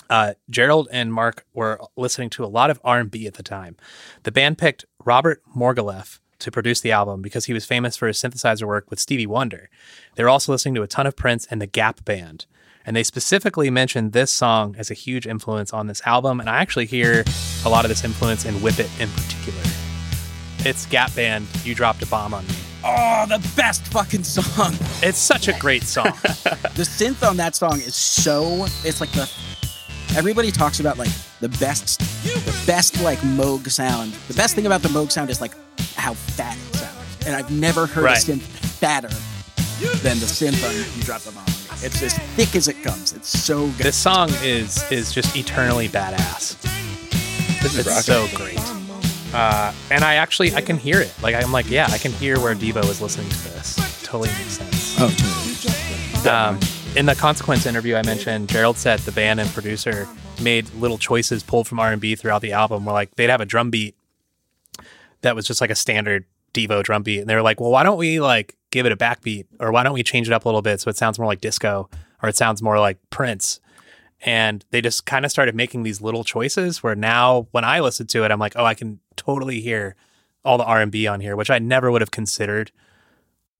[0.10, 3.78] Uh, Gerald and Mark were listening to a lot of R&B at the time.
[4.23, 8.17] The band picked Robert Margouleff to produce the album because he was famous for his
[8.17, 9.69] synthesizer work with Stevie Wonder.
[10.15, 12.45] They were also listening to a ton of Prince and the Gap Band.
[12.86, 16.39] And they specifically mentioned this song as a huge influence on this album.
[16.39, 17.23] And I actually hear
[17.65, 19.62] a lot of this influence in Whip It in particular.
[20.60, 22.54] It's Gap Band, You Dropped a Bomb on Me.
[22.84, 24.73] Oh, the best fucking song.
[25.04, 26.13] It's such a great song.
[26.75, 29.30] The synth on that song is so it's like the
[30.17, 34.13] everybody talks about like the best the best like Moog sound.
[34.28, 35.54] The best thing about the Moog sound is like
[35.95, 37.26] how fat it sounds.
[37.28, 38.17] And I've never heard Right.
[38.17, 39.10] a synth fatter
[40.04, 41.43] than the synth on You Drop the Bomb.
[41.43, 43.13] on It's as thick as it comes.
[43.13, 43.86] It's so good.
[43.86, 46.60] this song is is just eternally badass.
[47.62, 48.60] this is It's so great.
[49.34, 51.13] Uh, and I actually I can hear it.
[51.22, 53.76] Like I'm like, yeah, I can hear where Devo is listening to this.
[54.04, 54.95] Totally makes sense.
[55.00, 56.30] oh, totally.
[56.30, 56.60] Um,
[56.95, 60.08] in the Consequence interview I mentioned, Gerald said the band and producer
[60.41, 62.86] made little choices pulled from R&B throughout the album.
[62.86, 63.95] Where like they'd have a drum beat
[65.21, 67.84] that was just like a standard Devo drum beat, and they were like, "Well, why
[67.84, 70.47] don't we like give it a backbeat, or why don't we change it up a
[70.47, 71.89] little bit so it sounds more like disco,
[72.23, 73.60] or it sounds more like Prince?"
[74.21, 76.82] And they just kind of started making these little choices.
[76.82, 79.95] Where now, when I listen to it, I'm like, "Oh, I can totally hear
[80.43, 82.71] all the R&B on here," which I never would have considered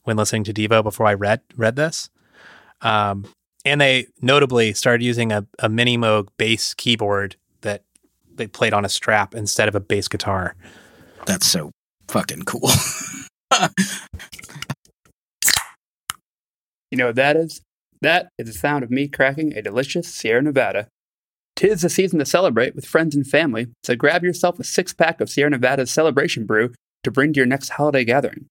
[0.04, 2.10] when listening to Devo before I read read this.
[2.82, 3.26] Um,
[3.66, 7.84] and they notably started using a, a Mini Moog bass keyboard that
[8.34, 10.56] they played on a strap instead of a bass guitar.
[11.26, 11.72] That's so
[12.08, 12.70] fucking cool.
[16.92, 17.62] You know what that is?
[18.02, 20.88] That is the sound of me cracking a delicious Sierra Nevada.
[21.56, 25.20] Tis the season to celebrate with friends and family, so grab yourself a six pack
[25.20, 28.48] of Sierra Nevada's Celebration Brew to bring to your next holiday gathering.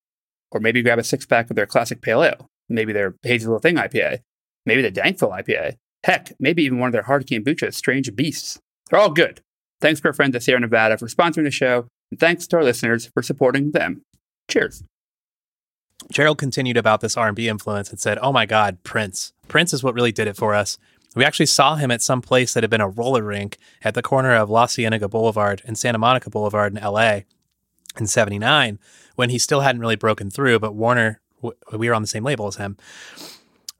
[0.50, 3.60] Or maybe grab a six pack of their classic pale ale, maybe their Hazy Little
[3.60, 4.20] Thing IPA,
[4.66, 8.58] maybe the Dankful IPA, heck, maybe even one of their hard kombucha Strange Beasts.
[8.90, 9.40] They're all good.
[9.80, 12.64] Thanks to our friends at Sierra Nevada for sponsoring the show, and thanks to our
[12.64, 14.02] listeners for supporting them.
[14.48, 14.82] Cheers.
[16.10, 19.32] Gerald continued about this R&B influence and said, "Oh my God, Prince!
[19.48, 20.78] Prince is what really did it for us.
[21.14, 24.02] We actually saw him at some place that had been a roller rink at the
[24.02, 27.26] corner of La Cienega Boulevard and Santa Monica Boulevard in L.A.
[27.98, 28.78] in '79
[29.16, 32.46] when he still hadn't really broken through, but Warner, we were on the same label
[32.46, 32.76] as him."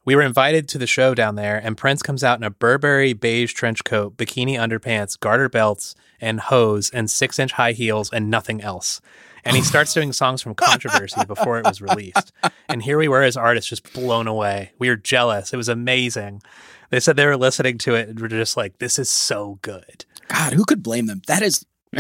[0.04, 3.12] We were invited to the show down there, and Prince comes out in a Burberry
[3.12, 8.30] beige trench coat, bikini underpants, garter belts, and hose, and six inch high heels, and
[8.30, 9.02] nothing else.
[9.44, 12.32] And he starts doing songs from Controversy before it was released.
[12.68, 14.72] And here we were as artists, just blown away.
[14.78, 15.52] We were jealous.
[15.52, 16.42] It was amazing.
[16.90, 20.04] They said they were listening to it and were just like, this is so good.
[20.28, 21.22] God, who could blame them?
[21.26, 21.64] That is.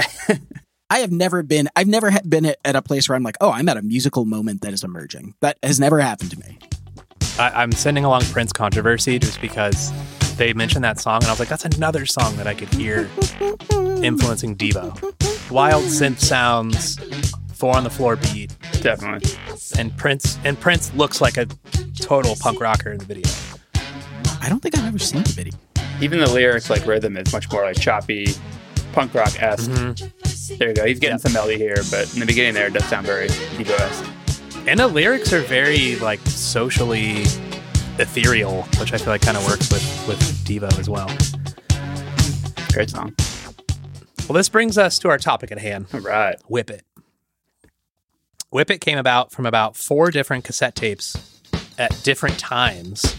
[0.90, 1.68] I have never been.
[1.76, 4.24] I've never been at, at a place where I'm like, oh, I'm at a musical
[4.24, 5.34] moment that is emerging.
[5.40, 6.58] That has never happened to me.
[7.38, 9.92] I, I'm sending along Prince Controversy just because
[10.36, 13.10] they mentioned that song, and I was like, that's another song that I could hear
[14.02, 15.50] influencing Devo.
[15.50, 16.98] Wild synth sounds,
[17.54, 19.30] four on the floor beat, Definitely.
[19.78, 21.46] and Prince and Prince looks like a
[22.00, 23.30] total punk rocker in the video.
[24.40, 25.54] I don't think I've ever seen the video.
[26.00, 28.28] Even the lyrics, like rhythm, is much more like choppy,
[28.92, 29.70] punk rock esque.
[29.70, 30.37] Mm-hmm.
[30.56, 30.86] There you go.
[30.86, 34.04] He's getting some melody here, but in the beginning there, it does sound very esque.
[34.66, 37.22] And the lyrics are very like socially
[37.98, 41.08] ethereal, which I feel like kind of works with with Devo as well.
[42.72, 43.14] Great song.
[44.28, 45.86] Well, this brings us to our topic at hand.
[45.92, 46.36] All right.
[46.48, 46.84] Whip It.
[48.50, 51.40] Whip It came about from about four different cassette tapes
[51.78, 53.16] at different times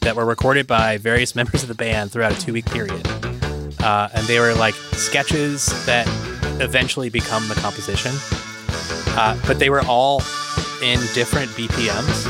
[0.00, 3.06] that were recorded by various members of the band throughout a two week period.
[3.80, 6.06] Uh, and they were like sketches that
[6.60, 8.12] eventually become the composition.
[9.16, 10.20] Uh, but they were all
[10.82, 12.26] in different BPMs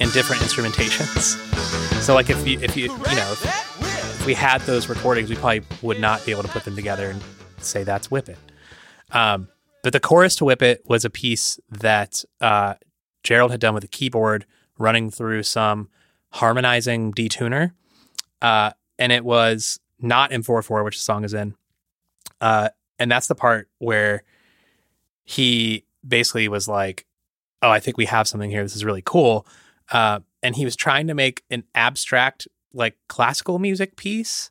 [0.00, 1.38] and different instrumentations.
[2.00, 5.62] So, like, if you, if you, you know, if, we had those recordings, we probably
[5.82, 7.22] would not be able to put them together and
[7.58, 8.38] say that's Whip It.
[9.10, 9.48] Um,
[9.82, 12.74] but the chorus to Whip It was a piece that uh,
[13.22, 14.46] Gerald had done with a keyboard
[14.78, 15.88] running through some
[16.30, 17.72] harmonizing detuner.
[18.40, 21.54] Uh, and it was not in 4 4, which the song is in.
[22.40, 24.22] Uh, and that's the part where
[25.24, 27.06] he basically was like,
[27.62, 28.62] Oh, I think we have something here.
[28.62, 29.46] This is really cool.
[29.90, 34.50] Uh, and he was trying to make an abstract, like classical music piece.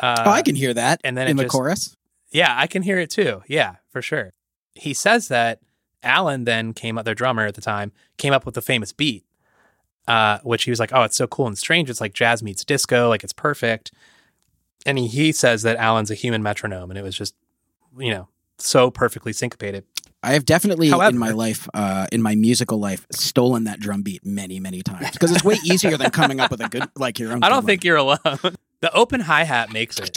[0.00, 1.00] Uh, oh, I can hear that.
[1.04, 1.96] and then in the just- chorus.
[2.30, 3.42] yeah, I can hear it too.
[3.46, 4.32] Yeah, for sure.
[4.74, 5.60] He says that
[6.02, 9.24] Alan then came up, their drummer at the time, came up with the famous beat,
[10.08, 11.90] uh, which he was like, oh, it's so cool and strange.
[11.90, 13.92] It's like jazz meets disco, like it's perfect.
[14.86, 17.34] And he, he says that Alan's a human metronome, and it was just,
[17.98, 19.84] you know, so perfectly syncopated.
[20.22, 24.02] I have definitely However- in my life, uh, in my musical life, stolen that drum
[24.02, 27.18] beat many, many times because it's way easier than coming up with a good like
[27.18, 27.42] your own.
[27.42, 28.18] I don't think you're alone.
[28.80, 30.10] the open hi hat makes it.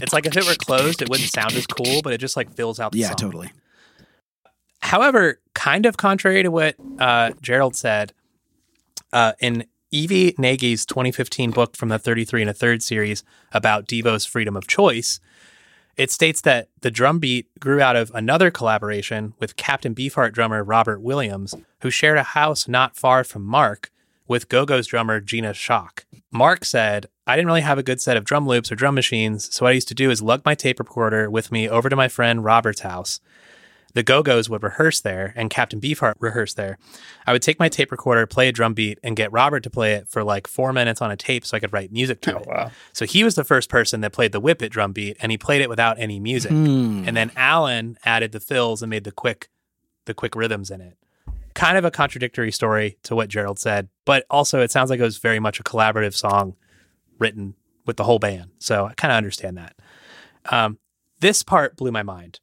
[0.00, 2.52] It's like if it were closed, it wouldn't sound as cool, but it just like
[2.54, 3.16] fills out the Yeah, song.
[3.16, 3.50] totally.
[4.80, 8.12] However, kind of contrary to what uh, Gerald said,
[9.12, 14.24] uh, in Evie Nagy's 2015 book from the 33 and a third series about Devo's
[14.24, 15.18] freedom of choice,
[15.98, 20.62] it states that the drum beat grew out of another collaboration with Captain Beefheart drummer
[20.62, 23.90] Robert Williams, who shared a house not far from Mark
[24.28, 26.04] with Go Go's drummer Gina Schock.
[26.30, 29.52] Mark said, I didn't really have a good set of drum loops or drum machines,
[29.52, 31.96] so what I used to do is lug my tape recorder with me over to
[31.96, 33.20] my friend Robert's house.
[33.94, 36.78] The Go Go's would rehearse there, and Captain Beefheart rehearsed there.
[37.26, 39.94] I would take my tape recorder, play a drum beat, and get Robert to play
[39.94, 42.40] it for like four minutes on a tape so I could write music to Oh,
[42.40, 42.46] it.
[42.46, 42.70] wow.
[42.92, 45.38] So he was the first person that played the Whip It drum beat, and he
[45.38, 46.50] played it without any music.
[46.52, 47.04] Hmm.
[47.06, 49.48] And then Alan added the fills and made the quick,
[50.04, 50.96] the quick rhythms in it.
[51.54, 55.04] Kind of a contradictory story to what Gerald said, but also it sounds like it
[55.04, 56.54] was very much a collaborative song
[57.18, 57.54] written
[57.86, 58.50] with the whole band.
[58.58, 59.74] So I kind of understand that.
[60.50, 60.78] Um,
[61.20, 62.38] this part blew my mind.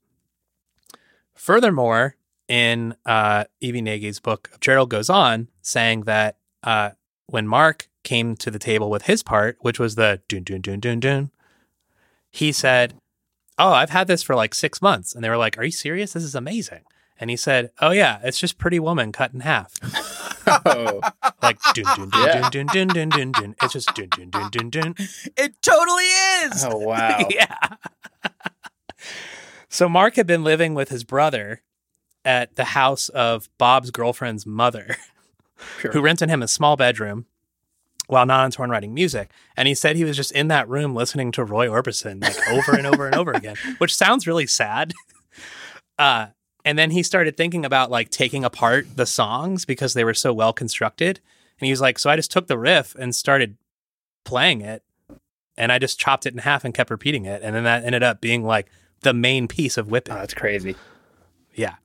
[1.36, 2.16] Furthermore,
[2.48, 6.92] in uh, Evie Nagy's book, Gerald goes on saying that uh,
[7.28, 10.80] when Mark came to the table with his part, which was the dun dun dun
[10.80, 11.32] dun dun,
[12.32, 12.94] he said,
[13.58, 16.14] "Oh, I've had this for like six months," and they were like, "Are you serious?
[16.14, 16.82] This is amazing."
[17.20, 19.74] And he said, "Oh yeah, it's just Pretty Woman cut in half."
[20.48, 21.02] Oh,
[21.42, 22.50] Like dun dun dun Yeah.
[22.52, 23.56] dun dun dun dun dun.
[23.64, 24.96] It's just dun dun dun dun dun.
[25.36, 26.64] It totally is.
[26.66, 27.18] oh wow.
[27.32, 27.56] yeah.
[29.76, 31.62] So Mark had been living with his brother
[32.24, 34.96] at the house of Bob's girlfriend's mother,
[35.80, 35.92] Sure.
[35.92, 37.26] who rented him a small bedroom
[38.08, 39.32] while not on torn writing music.
[39.56, 42.74] And he said he was just in that room listening to Roy Orbison like over
[42.78, 44.94] and over and over again, which sounds really sad.
[45.98, 46.28] Uh,
[46.64, 50.34] and then he started thinking about like taking apart the songs because they were so
[50.34, 51.20] well constructed.
[51.60, 53.58] And he was like, so I just took the riff and started
[54.24, 54.84] playing it
[55.58, 57.42] and I just chopped it in half and kept repeating it.
[57.44, 58.68] And then that ended up being like
[59.06, 60.12] the main piece of Whip It.
[60.12, 60.76] Oh, that's crazy.
[61.54, 61.76] Yeah.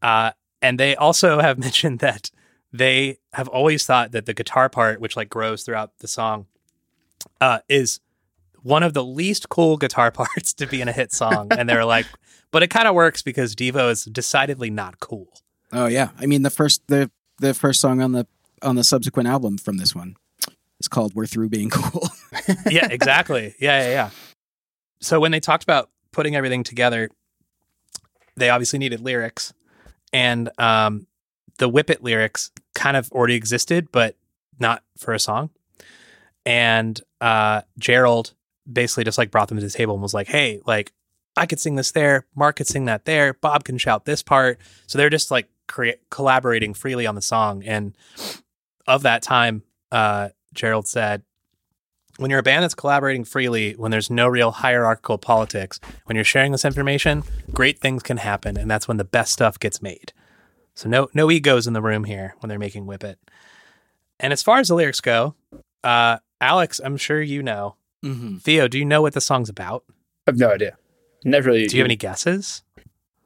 [0.00, 0.30] Uh,
[0.62, 2.30] and they also have mentioned that
[2.72, 6.46] they have always thought that the guitar part, which like grows throughout the song,
[7.40, 8.00] uh, is
[8.62, 11.48] one of the least cool guitar parts to be in a hit song.
[11.50, 12.06] and they're like,
[12.50, 15.28] but it kind of works because Devo is decidedly not cool.
[15.72, 18.26] Oh yeah, I mean the first the the first song on the
[18.62, 20.16] on the subsequent album from this one
[20.80, 22.08] is called "We're Through Being Cool."
[22.70, 23.54] yeah, exactly.
[23.60, 24.10] Yeah, yeah, yeah.
[25.00, 27.08] So when they talked about putting everything together,
[28.36, 29.54] they obviously needed lyrics,
[30.12, 31.06] and um,
[31.58, 34.16] the Whip It lyrics kind of already existed, but
[34.58, 35.50] not for a song.
[36.44, 38.34] And uh, Gerald
[38.70, 40.92] basically just like brought them to the table and was like, "Hey, like
[41.36, 44.58] I could sing this there, Mark could sing that there, Bob can shout this part."
[44.88, 47.62] So they're just like crea- collaborating freely on the song.
[47.64, 47.96] And
[48.88, 51.22] of that time, uh, Gerald said,
[52.18, 56.24] when you're a band that's collaborating freely, when there's no real hierarchical politics, when you're
[56.24, 60.12] sharing this information, great things can happen, and that's when the best stuff gets made.
[60.74, 63.18] So no no egos in the room here when they're making Whip It.
[64.20, 65.34] And as far as the lyrics go,
[65.82, 67.76] uh, Alex, I'm sure you know.
[68.04, 68.38] mm-hmm.
[68.38, 69.84] Theo, do you know what the song's about?
[70.26, 70.76] I have no idea.
[71.24, 71.66] Never really.
[71.66, 72.62] Do you have any guesses?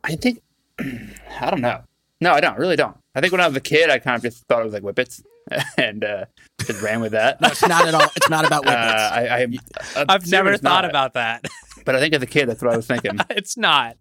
[0.04, 0.42] I think
[0.78, 1.82] I don't know.
[2.20, 2.58] No, I don't.
[2.58, 2.96] Really don't.
[3.14, 4.82] I think when I was a kid, I kind of just thought it was like
[4.82, 5.22] whippets
[5.76, 6.24] and uh,
[6.60, 7.40] just ran with that.
[7.40, 8.08] No, it's not at all.
[8.16, 9.12] It's not about Uh, whippets.
[9.12, 9.42] I, I,
[10.00, 11.44] I'm I've never it's thought not, about that.
[11.84, 13.18] But I think as a kid, that's what I was thinking.
[13.30, 13.96] it's not.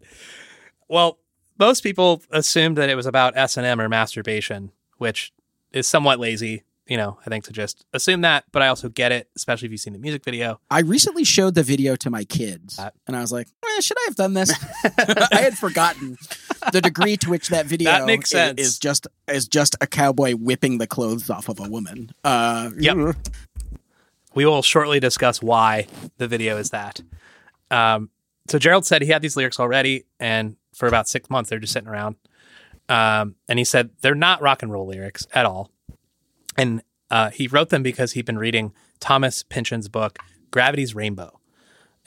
[0.88, 1.18] Well,
[1.58, 5.34] most people assumed that it was about S and M or masturbation, which
[5.72, 6.62] is somewhat lazy.
[6.92, 9.72] You know, I think to just assume that, but I also get it, especially if
[9.72, 10.60] you've seen the music video.
[10.70, 12.78] I recently showed the video to my kids,
[13.08, 14.52] and I was like, eh, "Should I have done this?"
[15.32, 16.18] I had forgotten
[16.74, 18.60] the degree to which that video That makes sense.
[18.60, 22.12] is just is just a cowboy whipping the clothes off of a woman.
[22.26, 23.16] Uh, Yep.
[24.34, 27.00] We will shortly discuss why the video is that.
[27.70, 28.10] Um,
[28.50, 31.72] so Gerald said he had these lyrics already, and for about six months they're just
[31.72, 32.18] sitting around.
[32.90, 35.71] Um, and he said they're not rock and roll lyrics at all.
[36.58, 40.20] And uh, he wrote them because he'd been reading Thomas Pynchon's book
[40.52, 41.40] Gravity's Rainbow,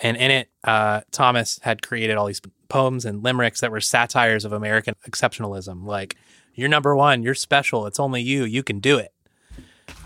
[0.01, 4.45] and in it, uh, Thomas had created all these poems and limericks that were satires
[4.45, 6.17] of American exceptionalism, like
[6.55, 9.15] "You're number one, you're special, it's only you, you can do it."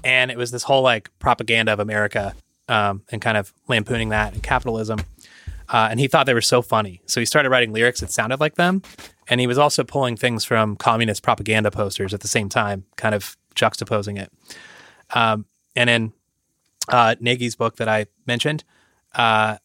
[0.05, 2.35] and it was this whole like propaganda of America
[2.69, 5.01] um, and kind of lampooning that and capitalism.
[5.69, 8.41] Uh, and he thought they were so funny, so he started writing lyrics that sounded
[8.41, 8.83] like them.
[9.29, 13.15] And he was also pulling things from communist propaganda posters at the same time, kind
[13.15, 14.33] of juxtaposing it.
[15.15, 15.45] Um,
[15.77, 16.13] and in
[16.89, 18.65] uh, Nagy's book that I mentioned,
[19.15, 19.59] uh,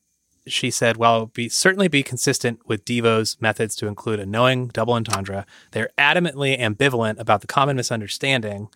[0.45, 4.93] she said, "Well, be certainly be consistent with Devo's methods to include a knowing double
[4.93, 8.67] entendre, they're adamantly ambivalent about the common misunderstanding,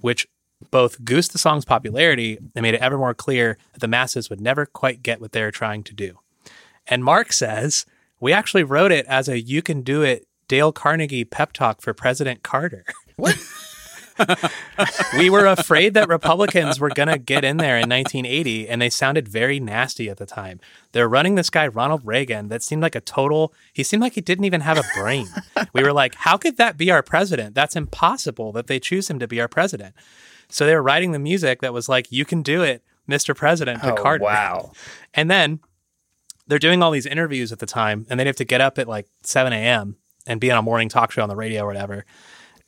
[0.00, 0.26] which
[0.70, 4.40] both goosed the song's popularity and made it ever more clear that the masses would
[4.40, 6.18] never quite get what they were trying to do."
[6.86, 7.86] And Mark says,
[8.20, 11.92] "We actually wrote it as a you can do it Dale Carnegie pep talk for
[11.94, 12.84] President Carter."
[13.16, 13.36] What?
[15.16, 18.90] we were afraid that Republicans were going to get in there in 1980, and they
[18.90, 20.60] sounded very nasty at the time.
[20.92, 24.20] They're running this guy, Ronald Reagan, that seemed like a total, he seemed like he
[24.20, 25.28] didn't even have a brain.
[25.72, 27.54] we were like, how could that be our president?
[27.54, 29.94] That's impossible that they choose him to be our president.
[30.48, 33.34] So they were writing the music that was like, you can do it, Mr.
[33.36, 34.24] President, to Oh, Carter.
[34.24, 34.72] wow.
[35.14, 35.60] And then
[36.46, 38.88] they're doing all these interviews at the time, and they'd have to get up at
[38.88, 39.96] like 7 a.m.
[40.26, 42.04] and be on a morning talk show on the radio or whatever.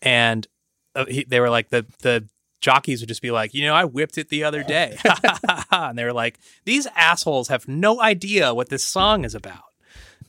[0.03, 0.47] And
[0.95, 2.29] uh, he, they were like, the, the
[2.61, 4.97] jockeys would just be like, you know, I whipped it the other day.
[5.71, 9.63] and they were like, these assholes have no idea what this song is about.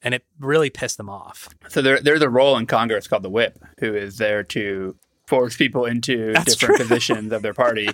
[0.03, 1.49] And it really pissed them off.
[1.69, 4.95] So there, there's a role in Congress called the whip, who is there to
[5.27, 6.87] force people into That's different true.
[6.87, 7.89] positions of their party.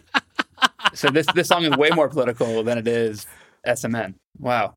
[0.94, 3.28] so this this song is way more political than it is
[3.66, 4.16] SMN.
[4.40, 4.74] Wow.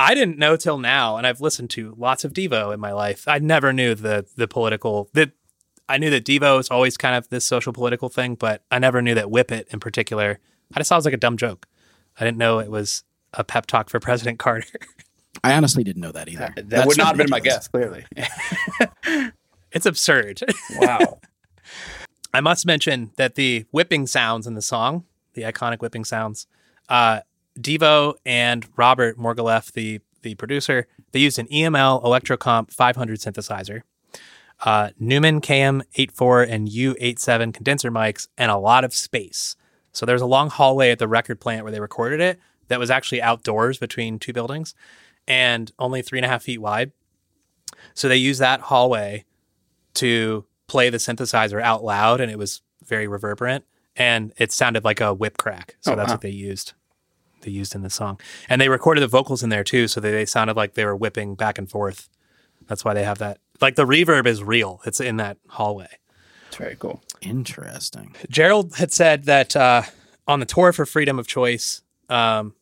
[0.00, 3.28] I didn't know till now, and I've listened to lots of Devo in my life.
[3.28, 5.32] I never knew the the political that
[5.90, 9.02] I knew that Devo is always kind of this social political thing, but I never
[9.02, 10.38] knew that Whip It in particular.
[10.74, 11.66] I just thought it was like a dumb joke.
[12.18, 14.78] I didn't know it was a pep talk for President Carter.
[15.44, 16.52] I honestly didn't know that either.
[16.56, 18.06] That That's would not have been my guess, clearly.
[19.72, 20.40] it's absurd.
[20.76, 21.18] wow.
[22.34, 26.46] I must mention that the whipping sounds in the song, the iconic whipping sounds,
[26.88, 27.20] uh,
[27.58, 33.80] Devo and Robert Margouleff, the the producer, they used an EML Electrocomp 500 synthesizer,
[34.66, 39.56] uh, Neumann KM84 and U87 condenser mics, and a lot of space.
[39.92, 42.38] So there's a long hallway at the record plant where they recorded it
[42.68, 44.74] that was actually outdoors between two buildings
[45.26, 46.92] and only three and a half feet wide.
[47.94, 49.24] So they used that hallway
[49.94, 53.64] to play the synthesizer out loud, and it was very reverberant,
[53.96, 55.76] and it sounded like a whip crack.
[55.80, 56.14] So Oh, that's wow.
[56.14, 56.74] what they used.
[57.40, 60.10] They used in the song, and they recorded the vocals in there too, so they,
[60.10, 62.08] they sounded like they were whipping back and forth.
[62.66, 63.38] That's why they have that.
[63.60, 65.88] Like the reverb is real; it's in that hallway.
[66.48, 67.02] It's very cool.
[67.20, 68.14] Interesting.
[68.28, 69.82] Gerald had said that uh,
[70.26, 72.54] on the tour for Freedom of Choice, um,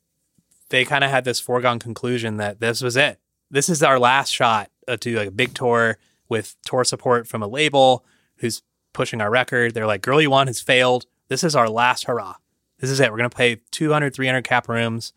[0.69, 3.19] they kind of had this foregone conclusion that this was it.
[3.51, 5.99] This is our last shot uh, to like a big tour
[6.29, 8.05] with tour support from a label
[8.37, 8.63] who's
[8.93, 9.75] pushing our record.
[9.75, 11.07] They're like, Girl You Want has failed.
[11.29, 12.35] This is our last hurrah.
[12.81, 13.11] This is it.
[13.11, 15.13] We're going to play 200, 300 cap rooms.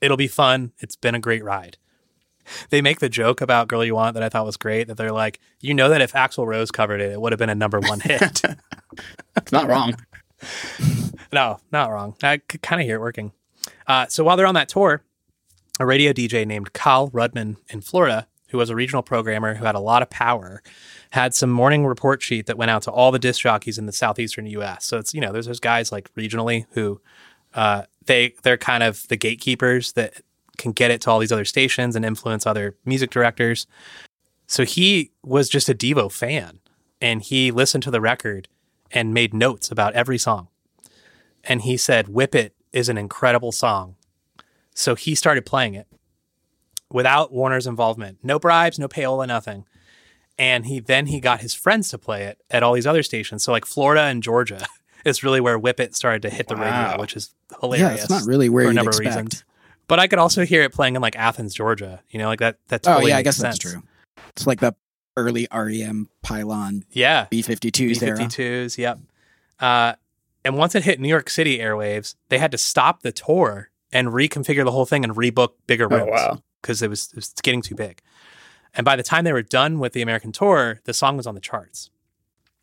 [0.00, 0.72] It'll be fun.
[0.78, 1.76] It's been a great ride.
[2.70, 5.12] They make the joke about Girl You Want that I thought was great that they're
[5.12, 7.80] like, you know that if Axl Rose covered it, it would have been a number
[7.80, 8.42] one hit.
[9.36, 9.94] It's not wrong.
[11.32, 12.16] No, not wrong.
[12.22, 13.32] I could kind of hear it working.
[13.86, 15.02] Uh, so while they're on that tour,
[15.78, 19.74] a radio DJ named Kal Rudman in Florida, who was a regional programmer who had
[19.74, 20.62] a lot of power,
[21.10, 23.92] had some morning report sheet that went out to all the disc jockeys in the
[23.92, 24.84] southeastern U.S.
[24.84, 27.00] So it's you know there's those guys like regionally who
[27.54, 30.22] uh, they they're kind of the gatekeepers that
[30.56, 33.66] can get it to all these other stations and influence other music directors.
[34.46, 36.60] So he was just a Devo fan,
[37.00, 38.48] and he listened to the record
[38.90, 40.48] and made notes about every song
[41.44, 43.96] and he said Whip It is an incredible song.
[44.74, 45.86] So he started playing it
[46.90, 48.18] without Warner's involvement.
[48.22, 49.64] No bribes, no payola, nothing.
[50.38, 53.42] And he then he got his friends to play it at all these other stations.
[53.42, 54.64] So like Florida and Georgia
[55.04, 57.88] is really where Whip It started to hit the radio, which is hilarious.
[57.88, 59.08] Yeah, it's not really where for a you'd number expect.
[59.08, 59.44] of reasons.
[59.88, 62.02] But I could also hear it playing in like Athens, Georgia.
[62.10, 63.82] You know, like that that Oh totally yeah, I makes guess that's true.
[64.30, 64.74] It's like the
[65.16, 67.26] early REM pylon Yeah.
[67.32, 68.16] B52s era.
[68.18, 68.98] B-52s, yep.
[69.58, 69.94] Uh,
[70.44, 74.08] and once it hit New York City airwaves, they had to stop the tour and
[74.08, 76.42] reconfigure the whole thing and rebook bigger Oh, rooms wow.
[76.62, 78.00] Because it was, it was getting too big.
[78.74, 81.34] And by the time they were done with the American tour, the song was on
[81.34, 81.90] the charts.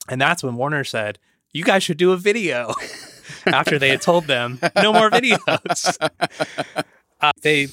[0.07, 1.19] And that's when Warner said,
[1.51, 2.73] You guys should do a video
[3.45, 5.97] after they had told them, No more videos.
[7.21, 7.67] Uh, they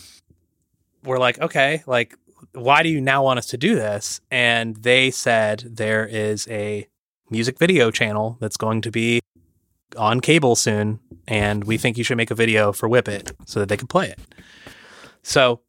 [1.05, 2.17] were like, Okay, like,
[2.55, 4.21] why do you now want us to do this?
[4.31, 6.89] And they said, There is a
[7.29, 9.21] music video channel that's going to be
[9.97, 11.01] on cable soon.
[11.29, 13.87] And we think you should make a video for Whip It so that they can
[13.87, 14.19] play it.
[15.23, 15.61] So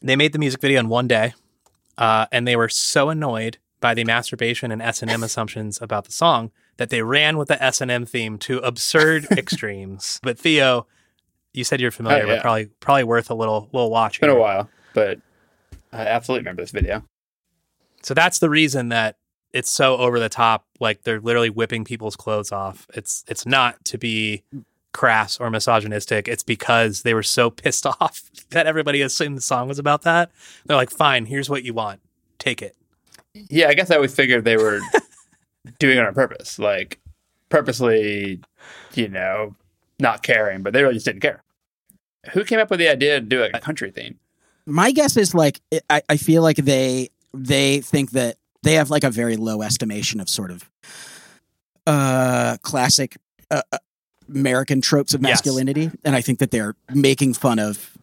[0.00, 1.34] they made the music video in one day,
[1.96, 6.04] uh, and they were so annoyed by the masturbation and S and M assumptions about
[6.04, 10.20] the song that they ran with the S and M theme to absurd extremes.
[10.22, 10.86] But Theo,
[11.52, 12.34] you said you're familiar, Oh, yeah.
[12.36, 14.16] but probably probably worth a little little watch.
[14.16, 15.18] It's been a while, but
[15.92, 17.04] I absolutely remember this video.
[18.02, 19.16] So that's the reason that
[19.52, 20.66] it's so over the top.
[20.78, 22.86] Like they're literally whipping people's clothes off.
[22.94, 24.44] It's it's not to be
[24.92, 26.28] crass or misogynistic.
[26.28, 30.30] It's because they were so pissed off that everybody assumed the song was about that.
[30.66, 32.00] They're like, fine, here's what you want.
[32.38, 32.76] Take it.
[33.34, 34.80] Yeah, I guess I always figured they were
[35.78, 36.98] doing it on purpose, like
[37.48, 38.40] purposely,
[38.94, 39.54] you know,
[40.00, 41.42] not caring, but they really just didn't care.
[42.32, 44.18] Who came up with the idea to do a country theme?
[44.66, 49.04] My guess is like I, I feel like they they think that they have like
[49.04, 50.68] a very low estimation of sort of
[51.86, 53.16] uh classic
[53.50, 53.78] uh, uh,
[54.28, 55.30] American tropes of Yes.
[55.30, 57.96] masculinity, and I think that they're making fun of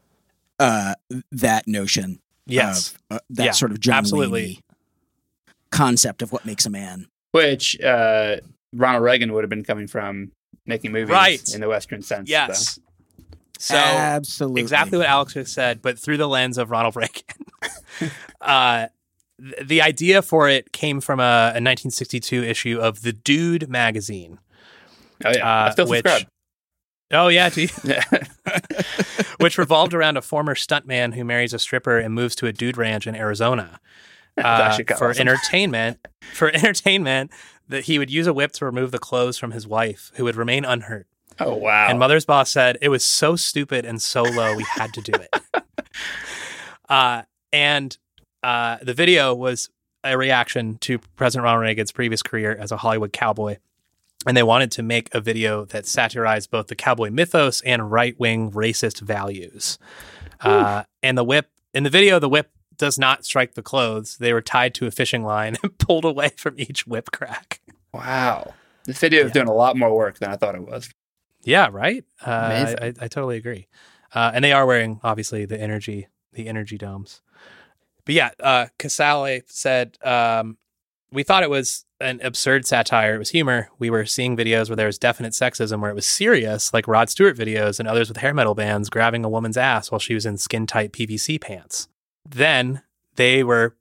[0.60, 0.94] uh
[1.32, 2.20] that notion.
[2.48, 2.94] Yes.
[3.10, 4.42] of, uh, that Yeah, sort of John absolutely.
[4.42, 4.62] Wayne-y
[5.72, 7.08] concept of what makes a man.
[7.32, 8.38] Which uh,
[8.72, 10.32] Ronald Reagan would have been coming from
[10.66, 11.54] making movies Right.
[11.54, 12.30] in the Western sense.
[12.30, 12.80] yes.
[13.58, 17.24] So Absolutely, exactly what Alex just said, but through the lens of Ronald Reagan.
[18.42, 18.88] uh,
[19.42, 21.24] th- the idea for it came from a,
[21.56, 24.40] a 1962 issue of the Dude magazine.
[25.26, 26.28] Oh yeah, Uh, I still which- subscribe.
[27.12, 27.50] Oh yeah?
[29.40, 32.78] Which revolved around a former stuntman who marries a stripper and moves to a dude
[32.78, 33.80] ranch in Arizona
[34.38, 35.28] uh, for awesome.
[35.28, 36.00] entertainment.
[36.34, 37.32] For entertainment,
[37.70, 40.36] that he would use a whip to remove the clothes from his wife, who would
[40.36, 41.06] remain unhurt.
[41.40, 41.88] oh wow.
[41.90, 45.64] And Mothersbaugh said it was so stupid and so low, we had to do it.
[46.90, 47.22] uh,
[47.54, 47.98] and
[48.44, 49.70] uh, the video was
[50.04, 53.58] a reaction to President Ronald Reagan's previous career as a Hollywood cowboy.
[54.26, 58.20] And they wanted to make a video that satirized both the cowboy mythos and right
[58.20, 59.78] wing racist values.
[60.42, 64.18] Uh, and the whip, in the video, the whip does not strike the clothes.
[64.18, 67.62] They were tied to a fishing line and pulled away from each whip crack.
[67.94, 68.54] wow.
[68.86, 70.90] This video is doing a lot more work than I thought it was.
[71.44, 72.04] Yeah, right.
[72.26, 73.68] Uh, I, I, I totally agree.
[74.14, 77.22] Uh, and they are wearing obviously the energy the energy domes.
[78.04, 80.58] But yeah, uh, Casale said um,
[81.12, 83.16] we thought it was an absurd satire.
[83.16, 83.70] It was humor.
[83.80, 87.10] We were seeing videos where there was definite sexism, where it was serious, like Rod
[87.10, 90.26] Stewart videos and others with hair metal bands grabbing a woman's ass while she was
[90.26, 91.88] in skin tight PVC pants.
[92.30, 92.82] Then
[93.16, 93.76] they were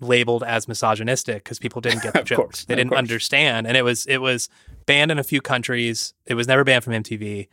[0.00, 2.38] labeled as misogynistic because people didn't get the Of joke.
[2.38, 2.98] course, they didn't course.
[2.98, 4.48] understand, and it was it was
[4.86, 6.14] banned in a few countries.
[6.24, 7.48] It was never banned from MTV.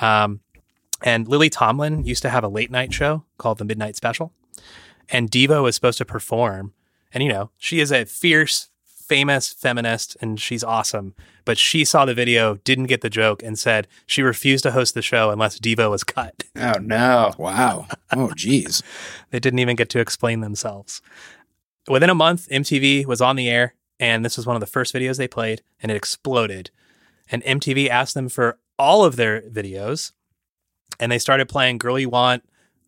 [0.00, 0.40] Um,
[1.02, 4.32] and Lily Tomlin used to have a late night show called The Midnight Special.
[5.08, 6.72] And Devo was supposed to perform.
[7.12, 8.70] And, you know, she is a fierce,
[9.08, 11.14] famous feminist and she's awesome.
[11.44, 14.94] But she saw the video, didn't get the joke, and said she refused to host
[14.94, 16.44] the show unless Devo was cut.
[16.56, 17.32] Oh no!
[17.36, 17.88] Wow.
[18.12, 18.82] Oh, geez.
[19.30, 21.02] They didn't even get to explain themselves.
[21.88, 24.94] Within a month, MTV was on the air, and this was one of the first
[24.94, 26.70] videos they played, and it exploded.
[27.30, 30.12] And MTV asked them for all of their videos,
[31.00, 32.44] and they started playing Girl You Want,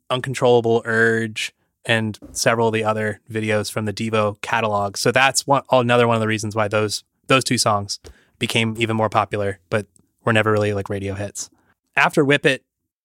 [0.08, 1.52] Uncontrollable Urge,
[1.86, 4.96] and several of the other videos from the Devo catalog.
[4.96, 7.98] So that's one another one of the reasons why those those two songs
[8.38, 9.86] became even more popular, but
[10.24, 11.48] were never really like radio hits.
[11.96, 12.64] After Whip It,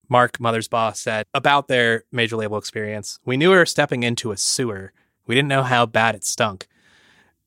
[0.09, 4.38] Mark Mothersbaugh said about their major label experience, we knew we were stepping into a
[4.38, 4.91] sewer.
[5.25, 6.67] We didn't know how bad it stunk.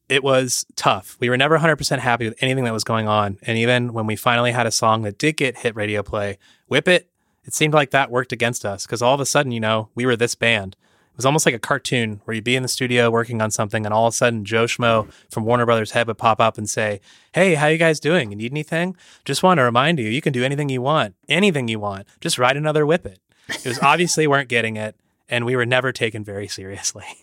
[0.08, 1.16] It was tough.
[1.20, 3.38] We were never 100% happy with anything that was going on.
[3.42, 6.88] And even when we finally had a song that did get hit radio play, Whip
[6.88, 7.10] It,
[7.44, 10.06] it seemed like that worked against us because all of a sudden, you know, we
[10.06, 10.76] were this band.
[11.14, 13.84] It was almost like a cartoon where you'd be in the studio working on something,
[13.86, 16.68] and all of a sudden, Joe Schmo from Warner Brothers Head would pop up and
[16.68, 17.00] say,
[17.32, 18.30] Hey, how you guys doing?
[18.32, 18.96] You need anything?
[19.24, 22.08] Just want to remind you, you can do anything you want, anything you want.
[22.20, 23.20] Just write another Whip It.
[23.48, 24.96] It was obviously weren't getting it,
[25.28, 27.04] and we were never taken very seriously.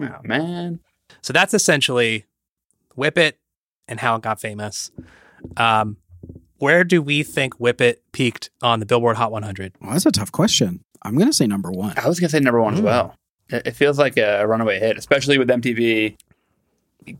[0.00, 0.78] Oh man!
[1.22, 2.26] So that's essentially
[2.94, 3.38] Whip It
[3.88, 4.92] and how it got famous.
[5.56, 5.96] Um,
[6.58, 9.72] where do we think Whip It peaked on the Billboard Hot 100?
[9.80, 10.84] Well, that's a tough question.
[11.02, 11.94] I'm going to say number one.
[11.96, 12.84] I was gonna say number one as Mm.
[12.84, 13.16] well.
[13.50, 16.16] It, it feels like a, runaway hit, especially with MTV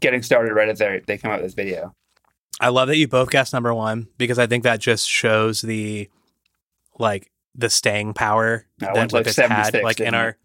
[0.01, 1.95] getting started right as they they come out with this video.
[2.61, 6.09] I love that you both guessed number one because I think that just shows the
[6.99, 10.37] like the staying power No, that went to, like, It's had like in didn't our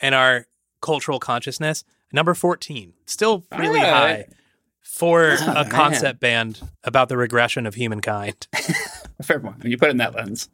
[0.00, 0.46] in our
[0.80, 1.84] cultural consciousness.
[2.12, 4.26] Number 14, still really All right.
[4.26, 4.26] high
[4.82, 5.68] for Oh, a man.
[5.70, 8.48] concept band about the regression of humankind.
[9.22, 9.62] Fair point.
[9.62, 10.48] When you put it in that lens,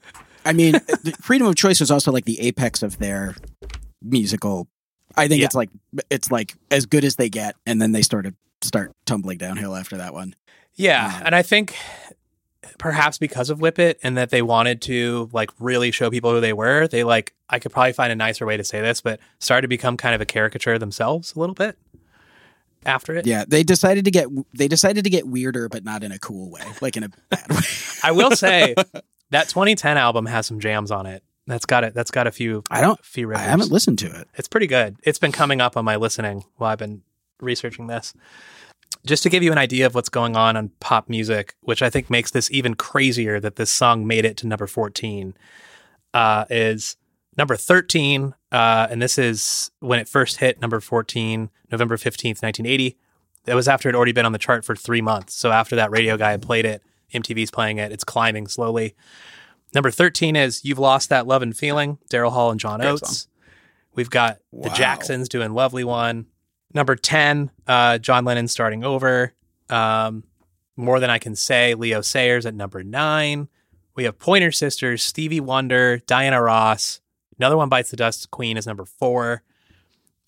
[0.44, 0.72] I mean,
[1.04, 3.36] the freedom of choice was also like the apex of their
[4.02, 4.66] musical.
[5.16, 5.46] I think Yeah.
[5.46, 5.70] it's like
[6.10, 9.96] it's like as good as they get, and then they started start tumbling downhill after
[9.98, 10.34] that one.
[10.74, 11.22] Yeah, Wow.
[11.26, 11.74] and I think
[12.78, 16.40] perhaps because of Whip It and that they wanted to like really show people who
[16.40, 19.20] they were, they like I could probably find a nicer way to say this, but
[19.38, 21.78] started to become kind of a caricature themselves a little bit
[22.86, 23.26] after it.
[23.26, 26.50] Yeah, they decided to get they decided to get weirder, but not in a cool
[26.50, 27.56] way, like in a bad way.
[28.02, 28.74] I will say
[29.30, 31.22] that 2010 album has some jams on it.
[31.46, 31.94] That's got it.
[31.94, 33.02] That's got a few I don't.
[33.04, 34.28] few I haven't listened to it.
[34.34, 34.96] It's pretty good.
[35.02, 37.02] It's been coming up on my listening while I've been
[37.40, 38.14] researching this.
[39.06, 41.90] Just to give you an idea of what's going on on pop music, which I
[41.90, 45.34] think makes this even crazier that this song made it to number 14,
[46.14, 46.96] uh, is
[47.36, 48.34] number 13.
[48.50, 52.96] Uh, and this is when it first hit number 14, November 15th, 1980.
[53.44, 55.34] That was after it had already been on the chart for three months.
[55.34, 56.82] So after that radio guy had played it,
[57.12, 58.94] MTV's playing it, it's climbing slowly.
[59.74, 63.28] Number 13 is You've Lost That Love and Feeling, Daryl Hall and John Great Oates.
[63.94, 66.26] We've got the Jacksons doing Lovely One.
[66.72, 69.32] Number 10, uh, John Lennon starting over.
[69.68, 70.24] Um,
[70.76, 73.48] More Than I Can Say, Leo Sayers at number nine.
[73.94, 77.00] We have Pointer Sisters, Stevie Wonder, Diana Ross.
[77.38, 78.30] Another one bites the dust.
[78.30, 79.42] Queen is number four.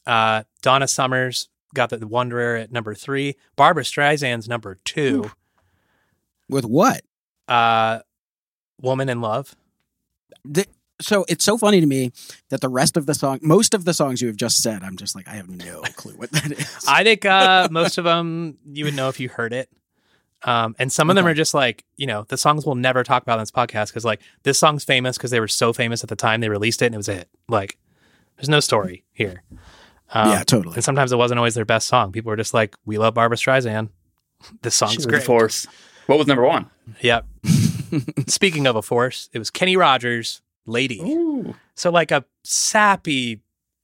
[0.06, 3.36] Uh, Donna Summers got the Wanderer at number three.
[3.56, 5.30] Barbra Streisand's number two.
[6.48, 7.02] With what?
[7.48, 8.00] Uh,
[8.80, 9.54] Woman in Love.
[10.44, 10.66] The,
[11.00, 12.12] so it's so funny to me
[12.48, 14.96] that the rest of the song, most of the songs you have just said, I'm
[14.96, 16.84] just like I have no clue what that is.
[16.88, 19.68] I think uh, most of them you would know if you heard it.
[20.42, 23.22] Um, and some of them are just like, you know, the songs we'll never talk
[23.22, 26.08] about on this podcast because, like, this song's famous because they were so famous at
[26.10, 27.28] the time they released it and it was a hit.
[27.48, 27.78] Like,
[28.36, 29.42] there's no story here.
[30.12, 30.74] Um, yeah, totally.
[30.76, 32.12] And sometimes it wasn't always their best song.
[32.12, 33.88] People were just like, we love Barbra Streisand.
[34.62, 35.22] This song's was great.
[35.22, 35.66] force.
[36.06, 36.70] What was number one?
[37.00, 37.26] Yep.
[38.26, 41.00] Speaking of a force, it was Kenny Rogers, Lady.
[41.00, 41.54] Ooh.
[41.74, 43.40] So, like, a sappy,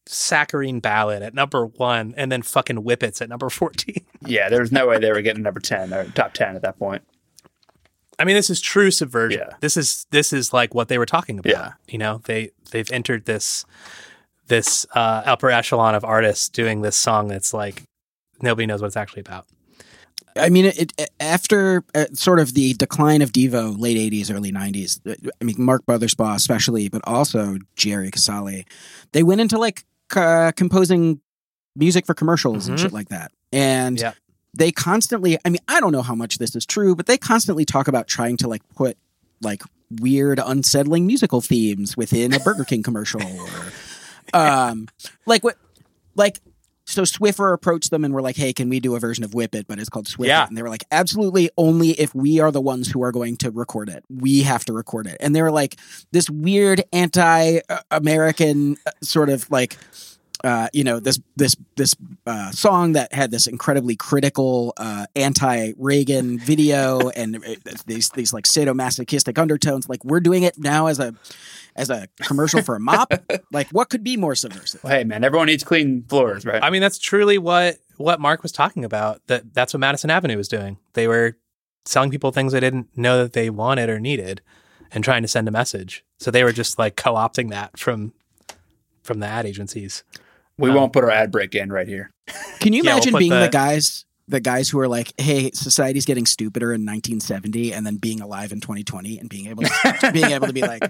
[0.06, 3.96] saccharine ballad at number one and then fucking Whippets at number 14.
[4.26, 6.78] Yeah, there was no way they were getting number ten or top ten at that
[6.78, 7.02] point.
[8.18, 9.40] I mean, this is true subversion.
[9.40, 9.56] Yeah.
[9.60, 11.50] This is this is like what they were talking about.
[11.50, 11.72] Yeah.
[11.88, 13.64] You know, they they've entered this
[14.48, 17.82] this uh, upper echelon of artists doing this song that's like
[18.40, 19.46] nobody knows what it's actually about.
[20.36, 24.50] I mean, it, it after uh, sort of the decline of Devo, late '80s, early
[24.52, 25.00] '90s.
[25.06, 28.64] uh, I mean, Mark Mothersbaugh especially, but also Jerry Casale.
[29.12, 29.84] They went into like
[30.16, 31.20] uh, composing
[31.76, 32.82] music for commercials and Mhm.
[32.82, 34.12] shit like that, and Yeah.
[34.54, 35.38] they constantly.
[35.44, 38.06] I mean, I don't know how much this is true, but they constantly talk about
[38.08, 38.96] trying to like put
[39.42, 39.62] like
[40.00, 43.72] weird, unsettling musical themes within a Burger King commercial, or
[44.38, 44.88] um,
[45.26, 45.56] like what,
[46.14, 46.40] like
[46.92, 49.54] so Swiffer approached them and were like, "Hey, can we do a version of Whip
[49.54, 50.46] It, but it's called Swiffer?" Yeah.
[50.46, 53.50] And they were like, "Absolutely, only if we are the ones who are going to
[53.50, 54.04] record it.
[54.08, 55.76] We have to record it." And they were like
[56.12, 59.76] this weird anti-American uh, sort of like
[60.44, 61.94] uh, you know this this this
[62.26, 68.44] uh, song that had this incredibly critical uh, anti-Reagan video and uh, these these like
[68.44, 69.88] sadomasochistic undertones.
[69.88, 71.14] Like we're doing it now as a
[71.76, 73.12] as a commercial for a mop.
[73.52, 74.82] like what could be more subversive?
[74.82, 76.62] Well, hey, man, everyone needs clean floors, right?
[76.62, 79.26] I mean, that's truly what what Mark was talking about.
[79.28, 80.78] That that's what Madison Avenue was doing.
[80.94, 81.36] They were
[81.84, 84.40] selling people things they didn't know that they wanted or needed,
[84.90, 86.04] and trying to send a message.
[86.18, 88.12] So they were just like co-opting that from
[89.02, 90.04] from the ad agencies.
[90.58, 92.10] We um, won't put our ad break in right here.
[92.60, 95.12] Can you Yeah, we'll imagine put being the, the- guys the guys who are like,
[95.20, 99.64] "Hey, society's getting stupider in 1970," and then being alive in 2020 and being able
[99.64, 100.80] to being able to be like,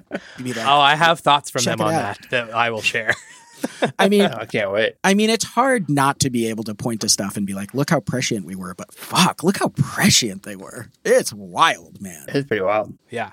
[0.42, 2.18] be like, Oh, I have thoughts from them on out.
[2.20, 3.14] that that I will share.
[3.98, 4.96] I mean, I can't wait.
[5.02, 7.72] I mean, it's hard not to be able to point to stuff and be like,
[7.74, 10.88] "Look how prescient we were," but fuck, look how prescient they were.
[11.04, 12.26] It's wild, man.
[12.28, 12.96] It's pretty wild.
[13.10, 13.32] yeah.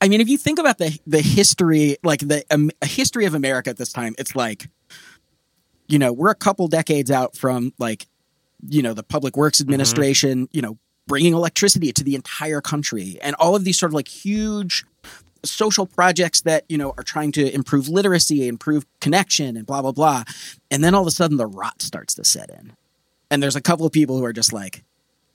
[0.00, 3.70] I mean, if you think about the the history, like the um, history of America
[3.70, 4.68] at this time, it's like,
[5.88, 8.06] you know, we're a couple decades out from like,
[8.68, 9.70] you know, the Public Works mm-hmm.
[9.70, 13.94] Administration, you know, bringing electricity to the entire country, and all of these sort of
[13.94, 14.84] like huge
[15.44, 19.92] social projects that you know are trying to improve literacy, improve connection, and blah blah
[19.92, 20.22] blah.
[20.70, 22.72] And then all of a sudden, the rot starts to set in,
[23.30, 24.84] and there's a couple of people who are just like,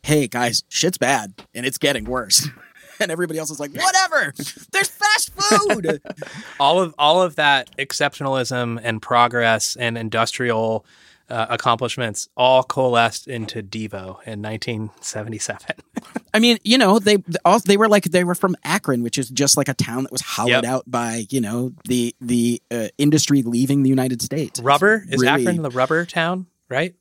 [0.04, 2.48] "Hey guys, shit's bad, and it's getting worse."
[3.00, 4.34] And everybody else is like, whatever.
[4.72, 6.02] There's fast food.
[6.60, 10.86] all of all of that exceptionalism and progress and industrial
[11.30, 15.68] uh, accomplishments all coalesced into Devo in 1977.
[16.34, 19.30] I mean, you know, they all they were like they were from Akron, which is
[19.30, 20.66] just like a town that was hollowed Yep.
[20.66, 24.60] out by you know the the uh, industry leaving the United States.
[24.60, 26.94] rubber is really- Akron the rubber town, right?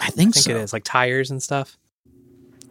[0.00, 0.50] I think, I think so.
[0.52, 1.76] it is like tires and stuff.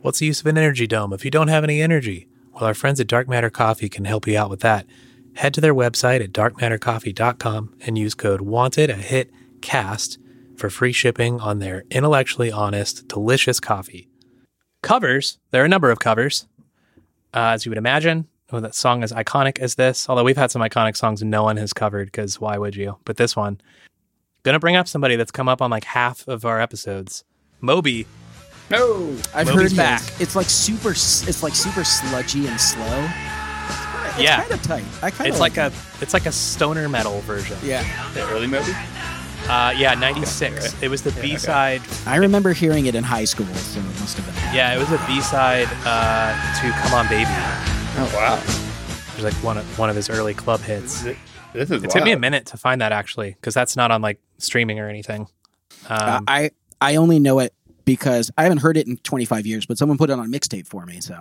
[0.07, 2.29] What's the use of an energy dome if you don't have any energy?
[2.53, 4.85] Well, our friends at Dark Matter Coffee can help you out with that.
[5.35, 9.29] Head to their website at darkmattercoffee.com and use code WANTED, a hit
[9.59, 10.17] cast,
[10.55, 14.07] for free shipping on their intellectually honest, delicious coffee.
[14.81, 16.47] Covers, there are a number of covers.
[17.33, 20.51] Uh, as you would imagine, oh, that song is iconic as this, although we've had
[20.51, 22.97] some iconic songs no one has covered because why would you?
[23.03, 23.59] But this one,
[24.43, 27.25] gonna bring up somebody that's come up on like half of our episodes.
[27.59, 28.07] Moby
[28.69, 29.15] No.
[29.33, 30.01] I've Moby's heard back.
[30.05, 30.21] back.
[30.21, 30.91] It's like super.
[30.91, 33.07] It's like super sludgy and slow.
[34.09, 34.41] It's Yeah.
[34.41, 34.83] kind of tight.
[35.01, 35.27] I kind of.
[35.27, 37.57] It's like a it's like a stoner metal version.
[37.63, 38.73] Yeah, The early Moby?
[39.47, 40.75] Uh, yeah, ninety six.
[40.81, 41.21] It was the okay.
[41.21, 41.81] B side.
[42.05, 44.55] I remember hearing it in high school, so it must have been.
[44.55, 47.29] Yeah, it was a B side uh, to "Come On Baby."
[47.99, 48.35] Oh, wow.
[48.35, 51.05] It was like one of one of his early club hits.
[51.05, 51.15] It
[51.53, 54.01] This is It took me a minute to find that actually, because that's not on
[54.01, 55.27] like streaming or anything.
[55.89, 56.51] Uh, Um, I
[56.81, 57.53] I only know it
[57.87, 60.85] because I haven't heard it in 25 years, but someone put it on mixtape for
[60.85, 61.01] me.
[61.01, 61.17] So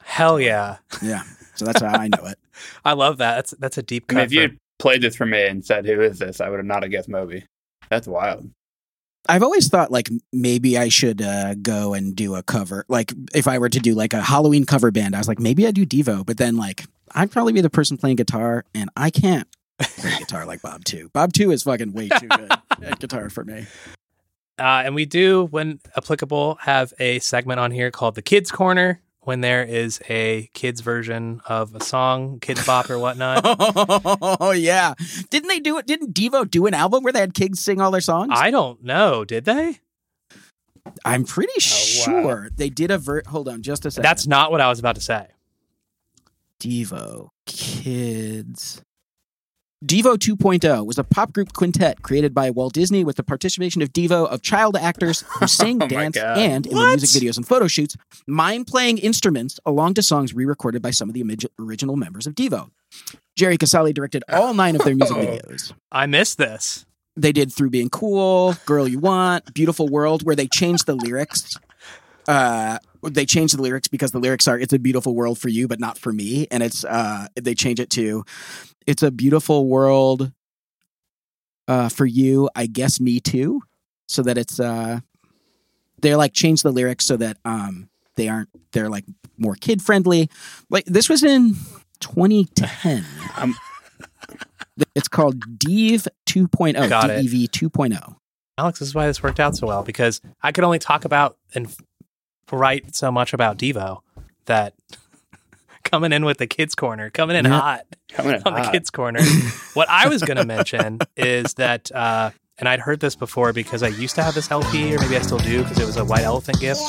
[0.00, 2.38] hell yeah, yeah, so that's how I know it.
[2.86, 3.34] I love that.
[3.34, 4.16] That's that's a deep I cut.
[4.16, 6.40] mean, if you for- had played this for me and said, who is this?
[6.40, 7.44] I would have not have guessed Moby.
[7.90, 8.48] That's wild.
[9.28, 12.84] I've always thought like maybe I should uh, go and do a cover.
[12.88, 15.66] Like if I were to do like a Halloween cover band, I was like maybe
[15.66, 19.10] I do Devo, but then like I'd probably be the person playing guitar, and I
[19.10, 19.48] can't
[19.80, 21.08] play guitar like Bob Two.
[21.14, 22.50] Bob Two is fucking way too good
[22.82, 23.66] at guitar for me.
[24.58, 29.00] Uh, and we do, when applicable, have a segment on here called the Kids Corner
[29.20, 33.40] when there is a kids version of a song, Kidz Bop or whatnot.
[34.40, 34.94] Oh yeah,
[35.30, 35.86] didn't they do it?
[35.86, 38.30] Didn't Devo do an album where they had kids sing all their songs?
[38.34, 39.24] I don't know.
[39.24, 39.78] Did they?
[41.04, 42.04] I'm pretty Oh, wow.
[42.22, 43.22] sure they did a ver.
[43.26, 44.04] Hold on, just a second.
[44.04, 45.26] That's not what I was about to say.
[46.60, 48.82] Devo Kids.
[49.84, 53.92] Devo 2.0 was a pop group quintet created by Walt Disney with the participation of
[53.92, 56.16] Devo of child actors who sang, Oh God.
[56.16, 56.88] and in the What?
[56.98, 57.94] music videos and photo shoots,
[58.26, 61.22] mime playing instruments along to songs re-recorded by some of the
[61.58, 62.70] original members of Devo.
[63.36, 65.20] Jerry Casale directed all nine of their music Oh.
[65.20, 65.72] videos.
[65.92, 66.86] I missed this.
[67.16, 71.56] They did "Through Being Cool," "Girl You Want," "Beautiful World," where they changed the lyrics.
[72.26, 75.68] Uh, they changed the lyrics because the lyrics are "It's a beautiful world for you,
[75.68, 78.24] but not for me," and it's uh, they change it to
[78.86, 80.32] "It's a beautiful world
[81.68, 83.62] uh, for you, I guess me too,"
[84.06, 85.00] so that it's uh,
[86.00, 89.04] they like change the lyrics so that um they aren't they're like
[89.38, 90.30] more kid friendly.
[90.70, 91.54] Like this was in
[92.00, 93.04] 2010.
[93.36, 93.56] Um,
[94.94, 96.88] it's called Dev 2.0.
[96.88, 97.22] Got it.
[97.22, 98.16] DEV 2.0.
[98.56, 101.36] Alex, this is why this worked out so well because I could only talk about
[101.54, 101.74] and
[102.52, 104.00] write so much about Devo
[104.46, 104.74] that
[105.94, 107.60] coming in with the kids corner, coming in Yeah.
[107.60, 109.20] hot coming in on the kids corner.
[109.74, 113.84] what I was going to mention is that, uh, and I'd heard this before because
[113.84, 116.04] I used to have this LP, or maybe I still do because it was a
[116.04, 116.80] White Elephant gift.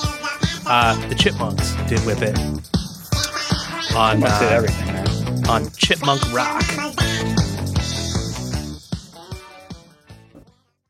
[0.66, 2.36] Uh, the Chipmunks did Whip It
[3.96, 5.48] on Chipmunks did uh, everything, man.
[5.50, 6.64] on Chipmunk Rock.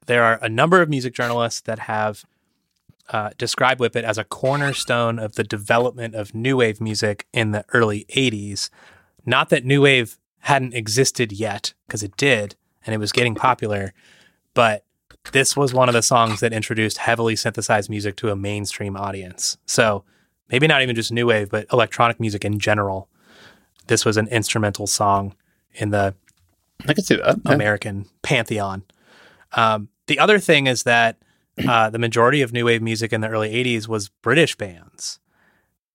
[0.05, 2.24] There are a number of music journalists that have
[3.10, 7.51] uh, described Whip It as a cornerstone of the development of new wave music in
[7.51, 8.70] the early 80s.
[9.26, 13.93] Not that new wave hadn't existed yet, because it did, and it was getting popular,
[14.53, 14.86] but
[15.32, 19.58] this was one of the songs that introduced heavily synthesized music to a mainstream audience.
[19.66, 20.03] So
[20.51, 23.10] maybe not even just new wave, but electronic music in general.
[23.88, 25.36] This was an instrumental song
[25.74, 26.16] in the
[26.88, 27.39] I can see that.
[27.45, 27.53] Yeah.
[27.53, 28.84] American pantheon.
[29.53, 31.18] Um, the other thing is that
[31.68, 35.20] uh, the majority of new wave music in the early 80s was British bands.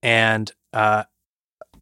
[0.03, 1.05] And uh,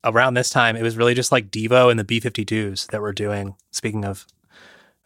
[0.05, 3.12] around this time, it was really just like Devo and the B 52s that were
[3.12, 4.26] doing, speaking of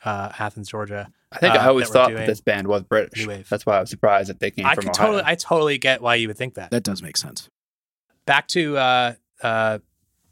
[0.04, 1.08] uh, Athens, Georgia.
[1.30, 3.20] I think uh, I always that thought that this band was British.
[3.20, 3.48] New Wave.
[3.48, 4.92] That's why I was surprised that they came I from Ohio.
[4.92, 6.70] totally, I totally get why you would think that.
[6.70, 7.48] That does make sense.
[8.26, 9.78] back to uh, uh,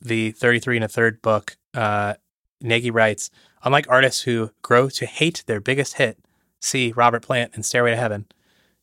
[0.00, 2.14] the 33 and a third book, uh,
[2.60, 3.30] Nagy writes,
[3.64, 6.18] unlike artists who grow to hate their biggest hit,
[6.60, 8.26] see Robert Plant and Stairway to Heaven,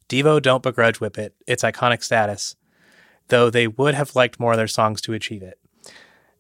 [0.09, 2.55] Devo don't begrudge Whip It, its iconic status,
[3.27, 5.59] though they would have liked more of their songs to achieve it.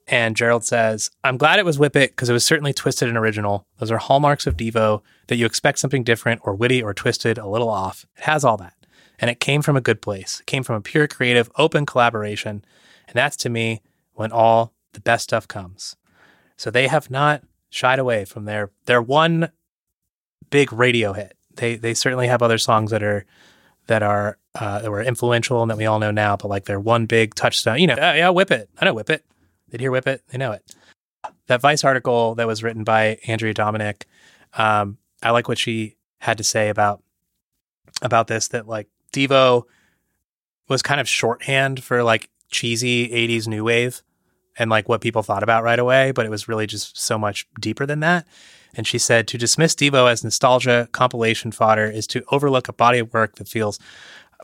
[0.07, 3.17] And Gerald says, I'm glad it was Whip It because it was certainly twisted and
[3.17, 3.67] original.
[3.77, 7.47] Those are hallmarks of Devo that you expect something different or witty or twisted, a
[7.47, 8.05] little off.
[8.17, 8.73] It has all that.
[9.19, 10.39] And it came from a good place.
[10.39, 12.63] It came from a pure creative, open collaboration.
[13.07, 13.81] And that's to me
[14.13, 15.97] when all the best stuff comes.
[16.55, 19.51] So they have not shied away from their their one
[20.49, 21.35] big radio hit.
[21.55, 23.25] They they certainly have other songs that are
[23.87, 26.79] that are uh, that were influential and that we all know now, but like their
[26.79, 28.69] one big touchstone, you know, yeah, whip it.
[28.79, 29.25] I know whip it.
[29.69, 30.23] They'd hear whip it.
[30.29, 30.63] They know it.
[31.47, 34.03] That Vice article that was written by Andrea Domanick,
[34.53, 37.01] um, I like what she had to say about
[38.01, 38.49] about this.
[38.49, 39.63] That like Devo
[40.67, 44.01] was kind of shorthand for like cheesy 80s new wave
[44.57, 47.47] and like what people thought about right away, but it was really just so much
[47.59, 48.27] deeper than that.
[48.77, 52.99] And she said to dismiss Devo as nostalgia compilation fodder is to overlook a body
[52.99, 53.79] of work that feels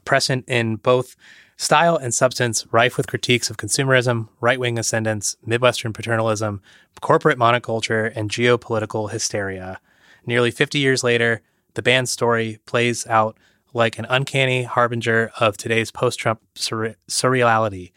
[0.04, 1.16] present in both
[1.56, 6.62] style and substance, rife with critiques of consumerism, right wing ascendance, Midwestern paternalism,
[7.00, 9.80] corporate monoculture, and geopolitical hysteria.
[10.26, 11.42] Nearly 50 years later,
[11.76, 13.38] the band's story plays out
[13.74, 17.92] like an uncanny harbinger of today's post Trump surre- surreality.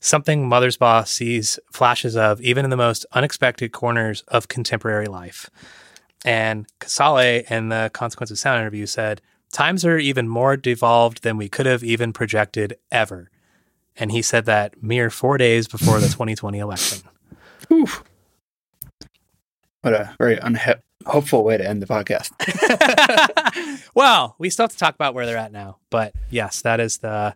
[0.00, 5.50] Something Mothersbaugh sees flashes of even in the most unexpected corners of contemporary life.
[6.24, 9.20] And Casale in the Consequence of Sound interview said,
[9.52, 13.30] Times are even more devolved than we could have even projected ever.
[13.96, 17.00] And he said that mere four days before the 2020 election.
[17.72, 18.04] Oof.
[19.80, 22.30] What a very unhopeful way to end the podcast.
[23.94, 25.78] well, we still have to talk about where they're at now.
[25.90, 27.34] But yes, that is the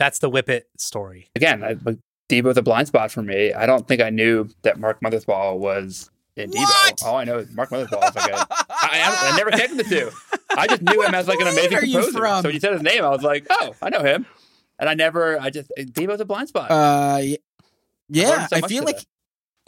[0.00, 1.28] that's the Whip It story.
[1.36, 1.98] Again, I, like,
[2.28, 3.52] Devo's a blind spot for me.
[3.52, 6.96] I don't think I knew that Mark Mothersbaugh was in What?
[6.96, 7.06] Devo.
[7.06, 8.46] All I know is Mark Mothersbaugh is like a.
[8.50, 10.10] I, I, I never connected the two.
[10.56, 12.18] I just knew him as like an What amazing are you composer.
[12.18, 12.42] from?
[12.42, 14.26] So when you said his name, I was like, oh, I know him.
[14.78, 16.70] And I never, I just, Devo's a blind spot.
[16.70, 17.20] Uh,
[18.08, 18.96] yeah, so I feel today.
[18.96, 19.06] like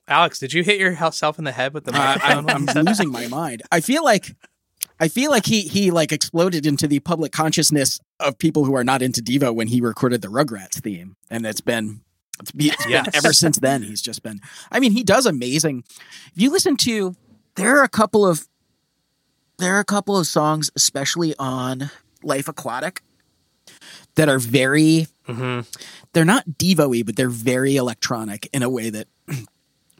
[0.08, 2.50] Alex, did you hit yourself in the head with the uh, microphone?
[2.50, 3.62] I'm, I'm losing my mind.
[3.70, 4.34] I feel like
[5.02, 8.84] I feel like he he like exploded into the public consciousness of people who are
[8.84, 12.02] not into Devo when he recorded the Rugrats theme, and it's been
[12.40, 13.82] it's, be, it's been ever since then.
[13.82, 14.40] He's just been.
[14.70, 15.82] I mean, he does amazing.
[16.36, 17.16] If you listen to,
[17.56, 18.46] there are a couple of
[19.58, 21.90] there are a couple of songs, especially on
[22.22, 23.02] Life Aquatic,
[24.14, 25.66] that are very Mhm.
[26.12, 29.08] they're not Devo-y, but they're very electronic in a way that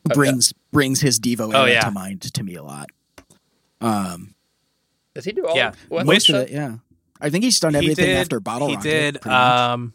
[0.05, 1.81] brings brings his Devo Oh, yeah.
[1.81, 2.91] to mind to me a lot.
[3.81, 4.35] Um,
[5.15, 5.73] Does he do all Yeah.
[5.89, 6.77] West most of it, yeah.
[7.21, 9.21] I think he's done He everything did- after Bottle he Rocket.
[9.23, 9.93] did um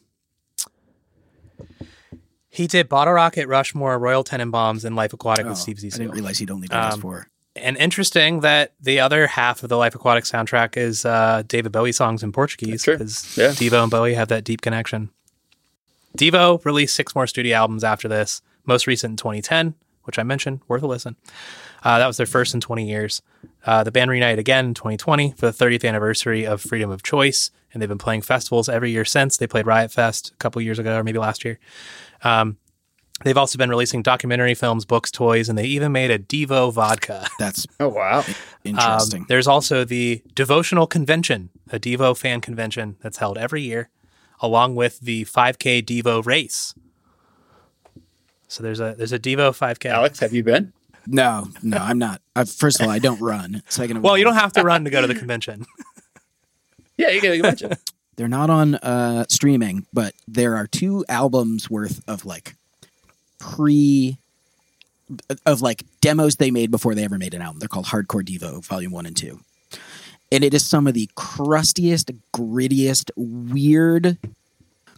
[2.49, 5.97] he did bottle rocket rushmore royal tenenbaums and life aquatic with Oh, steve I zissou
[5.97, 7.27] didn't realize he'd only done Um, those four.
[7.55, 11.91] and interesting that the other half of the life aquatic soundtrack is uh david bowie
[11.91, 13.49] songs in portuguese because Yeah.
[13.49, 15.09] devo and bowie have that deep connection
[16.17, 20.61] devo released six more studio albums after this most recent in 2010 which i mentioned
[20.67, 21.15] worth a listen
[21.87, 23.21] Uh, that was their first in 20 years.
[23.65, 27.49] Uh, the band reunited again in 2020 for the 30th anniversary of Freedom of Choice,
[27.71, 29.37] and they've been playing festivals every year since.
[29.37, 31.59] They played Riot Fest a couple years ago, or maybe last year.
[32.25, 32.57] Um,
[33.23, 37.25] they've also been releasing documentary films, books, toys, and they even made a Devo vodka.
[37.39, 38.25] That's Oh wow.
[38.65, 39.21] interesting.
[39.21, 43.87] Um, there's also the Devotional Convention, a Devo fan convention that's held every year,
[44.41, 46.73] along with the 5K Devo race.
[48.49, 49.85] So there's a there's a Devo 5K.
[49.85, 50.73] Alex, have you been?
[51.07, 52.21] No, no, I'm not.
[52.35, 53.63] Uh, first of all, I don't run.
[53.69, 55.65] Second of Well, all, you don't have to run to go to the convention.
[56.97, 57.73] Yeah, you can mention.
[58.15, 62.55] They're not on uh, streaming, but there are two albums worth of like
[63.37, 64.17] pre
[65.45, 67.59] of like demos they made before they ever made an album.
[67.59, 69.41] They're called Hardcore Devo Volume One and Two,
[70.31, 74.17] and it is some of the crustiest, grittiest, weird.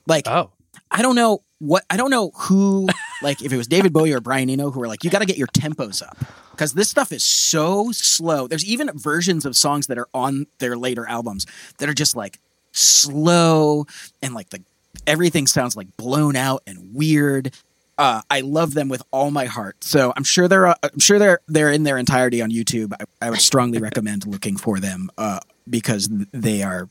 [0.08, 0.52] Like Oh,
[0.90, 2.88] I don't know what I don't know who
[3.22, 5.26] like if it was David Bowie or Brian Eno who were like you got to
[5.26, 6.18] get your tempos up
[6.52, 8.48] because this stuff is so slow.
[8.48, 11.46] There's even versions of songs that are on their later albums
[11.78, 12.40] that are just like
[12.72, 13.86] slow
[14.22, 14.62] and like the
[15.08, 17.56] everything sounds like blown out and weird.
[17.98, 19.84] Uh, I love them with all my heart.
[19.84, 22.94] So I'm sure they're uh, I'm sure they're they're in their entirety on YouTube.
[23.00, 25.40] I, I would strongly recommend looking for them uh,
[25.70, 26.88] because they are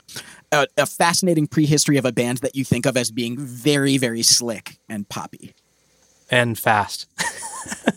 [0.51, 4.21] a, a fascinating prehistory of a band that you think of as being very very
[4.21, 5.53] slick and poppy.
[6.29, 7.07] And fast.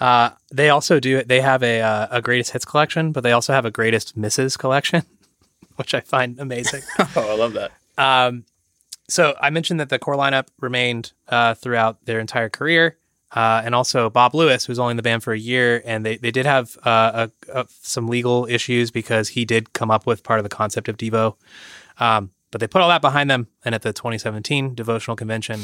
[0.00, 1.22] uh, they also do.
[1.22, 4.56] They have a uh, a greatest hits collection, but they also have a greatest misses
[4.56, 5.02] collection,
[5.76, 6.82] which I find amazing.
[7.16, 7.72] Oh, I love that.
[7.96, 8.44] Um,
[9.08, 12.96] so I mentioned that the core lineup remained uh, throughout their entire career,
[13.32, 16.16] uh, and also Bob Lewis, who's only in the band for a year, and they
[16.16, 20.22] they did have uh, a, a, some legal issues because he did come up with
[20.22, 21.36] part of the concept of Devo,
[21.98, 25.62] um, but they put all that behind them, and at the 2017 devotional convention,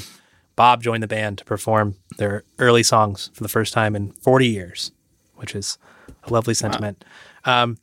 [0.61, 4.47] Bob joined the band to perform their early songs for the first time in 40
[4.47, 4.93] years,
[5.37, 5.79] which is
[6.25, 7.03] a lovely sentiment.
[7.47, 7.79] Um,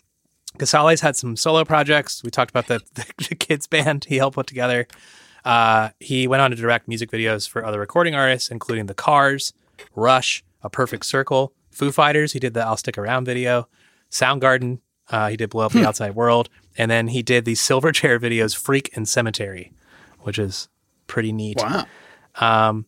[0.60, 2.24] Casales had some solo projects.
[2.24, 4.86] We talked about the, the, the kids band he helped put together.
[5.44, 9.54] Uh, he went on to direct music videos for other recording artists, including The Cars,
[9.96, 12.34] Rush, A Perfect Circle, Foo Fighters.
[12.34, 13.68] He did the I'll Stick Around video,
[14.12, 14.82] Soundgarden.
[15.10, 16.48] Uh, he did Blow Up the Outside World.
[16.78, 19.74] And then he did the Silverchair videos, Freak and Cemetery,
[20.20, 20.70] which is
[21.08, 21.58] pretty neat.
[21.58, 21.88] Wow.
[22.40, 22.86] Um,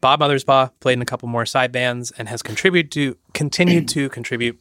[0.00, 4.08] Bob Mothersbaugh played in a couple more side bands and has contributed to continued to
[4.10, 4.58] contribute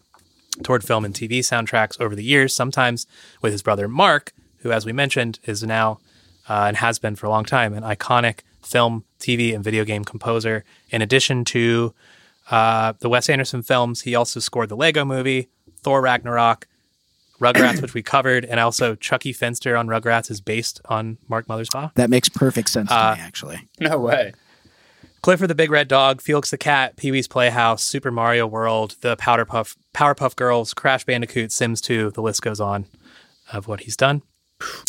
[0.64, 2.54] toward film and TV soundtracks over the years.
[2.54, 3.06] Sometimes
[3.42, 6.00] with his brother Mark, who, as we mentioned, is now
[6.50, 10.04] uh, and has been for a long time an iconic film, TV, and video game
[10.04, 10.64] composer.
[10.90, 11.94] In addition to
[12.50, 15.50] uh, the Wes Anderson films, he also scored the Lego Movie,
[15.82, 16.68] Thor Ragnarok.
[17.40, 21.94] Rugrats, which we covered, and also Chuckie Finster on Rugrats is based on Mark Mothersbaugh.
[21.96, 23.68] That makes perfect sense to Uh, me actually.
[23.80, 24.34] No way.
[25.22, 29.18] Clifford the Big Red Dog, Felix the Cat, Pee Wee's Playhouse, Super Mario World, the
[29.18, 32.86] Powderpuff, Powerpuff Girls, Crash Bandicoot, Sims 2, the list goes on
[33.52, 34.22] of what he's done.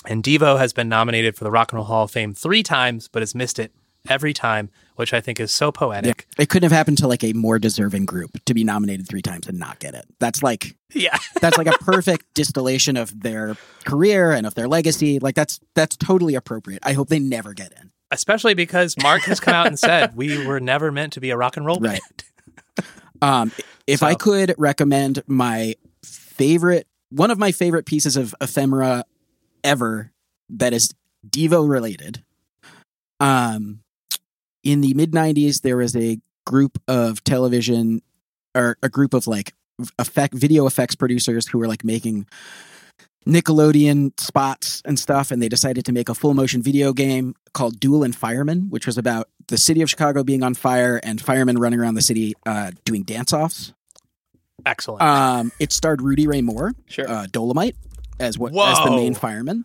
[0.06, 3.08] And Devo has been nominated for the Rock and Roll Hall of Fame three times,
[3.08, 3.72] but has missed it
[4.08, 5.70] every time, which I think is so Yeah.
[5.72, 6.26] poetic.
[6.38, 9.46] It couldn't have happened to like a more deserving group to be nominated three times
[9.46, 10.06] and not get it.
[10.18, 11.16] That's like Yeah.
[11.40, 15.18] that's like a perfect distillation of their career and of their legacy.
[15.18, 16.80] Like that's that's totally appropriate.
[16.84, 17.90] I hope they never get in.
[18.10, 21.36] Especially because Mark has come out and said we were never meant to be a
[21.36, 22.00] rock and roll Right.
[22.00, 22.86] band.
[23.20, 23.50] Um,
[23.88, 25.74] if I could recommend my
[26.04, 29.04] favorite, one of my favorite pieces of ephemera
[29.64, 30.12] ever
[30.50, 30.94] that is
[31.28, 32.22] Devo related.
[33.18, 33.80] Um,
[34.70, 38.02] in the mid '90s, there was a group of television
[38.54, 39.54] or a group of like
[39.98, 42.26] effect video effects producers who were like making
[43.26, 47.78] Nickelodeon spots and stuff, and they decided to make a full motion video game called
[47.78, 51.78] Dueling Firemen, which was about the city of Chicago being on fire and firemen running
[51.80, 53.72] around the city uh, doing dance offs.
[54.64, 55.02] Excellent.
[55.02, 57.08] Um, it starred Rudy Ray Moore, Sure.
[57.08, 57.76] uh, Dolomite,
[58.18, 59.64] as what as the main fireman.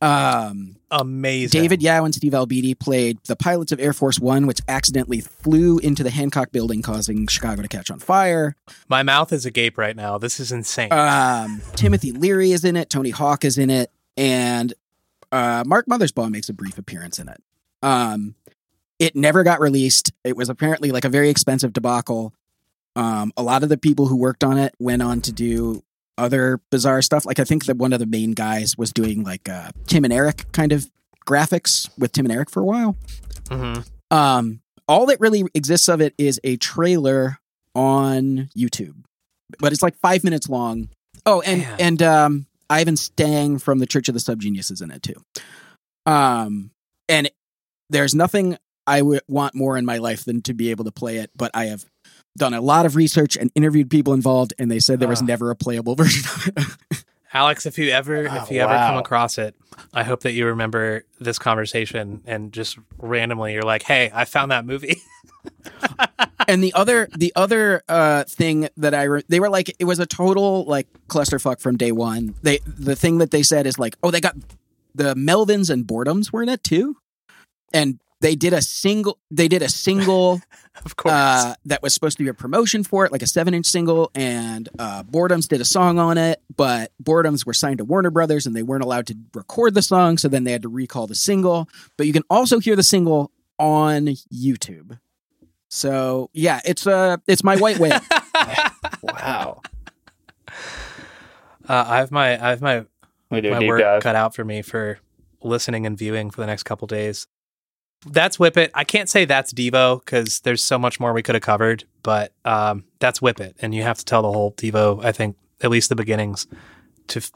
[0.00, 1.60] Um, Amazing.
[1.60, 5.78] David Yow and Steve Albini played the pilots of Air Force One, which accidentally flew
[5.78, 8.56] into the Hancock building, causing Chicago to catch on fire.
[8.88, 10.18] My mouth is agape right now.
[10.18, 10.92] This is insane.
[10.92, 12.90] Um, Timothy Leary is in it.
[12.90, 14.74] Tony Hawk is in it, and
[15.32, 17.42] uh, Mark Mothersbaugh makes a brief appearance in it.
[17.82, 18.34] Um,
[18.98, 20.12] it never got released.
[20.24, 22.32] It was apparently like a very expensive debacle.
[22.94, 25.82] Um, a lot of the people who worked on it went on to do
[26.18, 27.24] other bizarre stuff.
[27.26, 30.12] Like I think that one of the main guys was doing like uh, Tim and
[30.12, 30.90] Eric kind of
[31.26, 32.96] graphics with Tim and Eric for a while.
[33.50, 33.74] hmm
[34.10, 37.38] Um, all that really exists of it is a trailer
[37.74, 38.94] on YouTube,
[39.58, 40.88] but it's like five minutes long.
[41.26, 41.76] Oh, and Man.
[41.80, 45.20] and um, Ivan Stang from the Church of the Subgenius is in it too.
[46.06, 46.70] Um,
[47.08, 47.30] and
[47.90, 48.56] there's nothing
[48.86, 51.50] I would want more in my life than to be able to play it, but
[51.54, 51.84] I have
[52.36, 55.26] done a lot of research and interviewed people involved, and they said there was Ah.
[55.26, 56.48] never a playable version of
[56.92, 57.04] it.
[57.32, 59.54] Alex, if you ever Oh, if you ever come across it,
[59.92, 64.50] I hope that you remember this conversation and just randomly you're like, "Hey, I found
[64.52, 65.02] that movie."
[66.48, 69.98] and the other the other uh thing that I re- they were like it was
[69.98, 72.34] a total like clusterfuck from day one.
[72.42, 74.36] They the thing that they said is like, oh, they got
[74.94, 76.96] the Melvins and Boredoms were in it too,
[77.74, 80.40] and they did a single they did a single
[80.84, 81.12] of course.
[81.14, 84.10] uh, that was supposed to be a promotion for it, like a seven inch single,
[84.14, 88.46] and uh, Boredoms did a song on it, but Boredoms were signed to Warner Brothers
[88.46, 91.14] and they weren't allowed to record the song, so then they had to recall the
[91.14, 91.68] single.
[91.96, 94.98] But you can also hear the single on YouTube.
[95.68, 98.00] So yeah, it's uh it's my white whale.
[99.02, 99.62] Wow.
[101.68, 102.84] uh, I have my I have my
[103.30, 104.02] We do a my work dive.
[104.02, 104.98] cut out for me for
[105.42, 107.26] listening and viewing for the next couple days.
[108.06, 108.70] That's Whip It.
[108.74, 112.32] I can't say that's Devo because there's so much more we could have covered, but
[112.44, 115.04] um, that's Whip It, and you have to tell the whole Devo.
[115.04, 116.46] I think at least the beginnings
[117.08, 117.30] to f-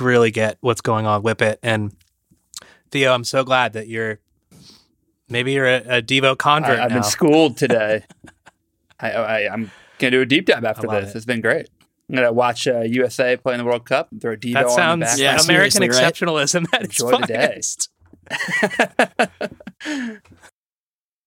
[0.00, 1.22] really get what's going on.
[1.22, 1.94] Whip It and
[2.90, 3.12] Theo.
[3.12, 4.18] I'm so glad that you're
[5.28, 8.04] maybe you're a, a Devo convert I, have been schooled today.
[8.98, 11.10] I, I, I'm gonna do a deep dive after this.
[11.10, 11.16] it.
[11.16, 11.68] It's been great.
[12.08, 14.64] I'm gonna watch uh, USA play in the World Cup and throw a Devo that
[14.64, 15.18] on the sounds back.
[15.18, 16.14] Yeah, American seriously, right?
[16.14, 17.60] exceptionalism at its Enjoy the day.
[18.30, 20.22] Finest.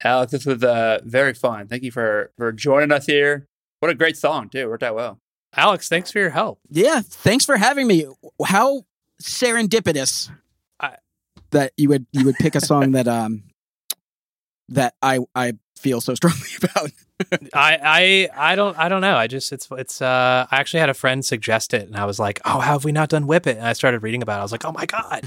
[0.03, 1.67] Alex, this was uh, very fun.
[1.67, 3.47] Thank you for for joining us here.
[3.79, 4.67] What a great song too.
[4.67, 5.19] Worked out well.
[5.55, 6.59] Alex, thanks for your help.
[6.69, 8.05] yeah, thanks for having me.
[8.45, 8.83] How
[9.21, 10.29] serendipitous
[10.79, 10.97] I-
[11.51, 13.43] that you would you would pick a song that um
[14.69, 16.91] that I I feel so strongly about.
[17.53, 19.15] I, I I don't I don't know.
[19.15, 22.19] I just it's it's uh I actually had a friend suggest it and I was
[22.19, 24.39] like, "Oh, how have we not done Whip It?" And I started reading about it.
[24.39, 25.23] I was like, "Oh my god."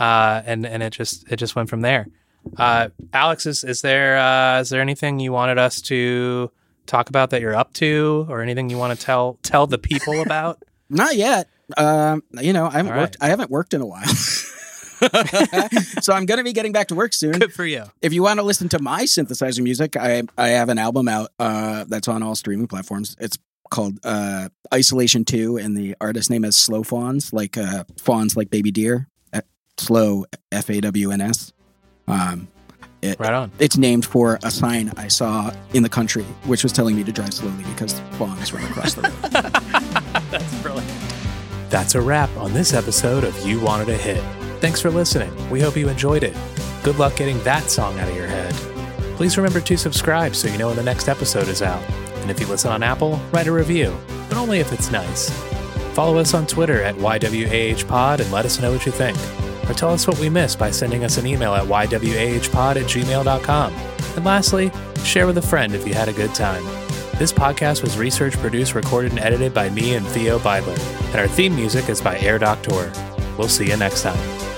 [0.00, 2.08] Uh and and it just it just went from there.
[2.56, 6.50] Uh Alex is is there uh is there anything you wanted us to
[6.86, 10.20] talk about that you're up to or anything you want to tell tell the people
[10.26, 10.62] about?
[10.88, 11.48] Not yet.
[11.76, 13.00] Um, you know, I haven't right.
[13.00, 13.16] worked.
[13.20, 14.04] I haven't worked in a while,
[16.02, 17.32] so I'm going to be getting back to work soon.
[17.38, 17.84] Good for you.
[18.02, 21.30] If you want to listen to my synthesizer music, I I have an album out
[21.38, 23.16] uh, that's on all streaming platforms.
[23.20, 23.38] It's
[23.70, 28.50] called uh, Isolation Two, and the artist name is Slow Fawns, like uh, fawns like
[28.50, 29.06] baby deer.
[29.80, 31.52] Slow F A W N S.
[32.06, 32.48] Um,
[33.02, 33.50] it, Right on.
[33.58, 37.12] it's named for a sign I saw in the country, which was telling me to
[37.12, 39.12] drive slowly because fawns run across the road.
[40.30, 40.90] That's brilliant.
[41.70, 44.22] That's a wrap on this episode of You Wanted a Hit.
[44.60, 45.32] Thanks for listening.
[45.50, 46.36] We hope you enjoyed it.
[46.82, 48.52] Good luck getting that song out of your head.
[49.16, 51.82] Please remember to subscribe so you know when the next episode is out.
[52.20, 53.96] And if you listen on Apple, write a review,
[54.28, 55.30] but only if it's nice.
[55.94, 59.16] Follow us on Twitter at YWAHpod and let us know what you think.
[59.70, 63.72] Or tell us what we missed by sending us an email at YWAHpod at gmail.com.
[64.16, 64.72] And lastly,
[65.04, 66.64] share with a friend if you had a good time.
[67.18, 70.78] This podcast was researched, produced, recorded, and edited by me and Theo Beidler,
[71.10, 72.92] and our theme music is by Air Doctor.
[73.38, 74.49] We'll see you next time.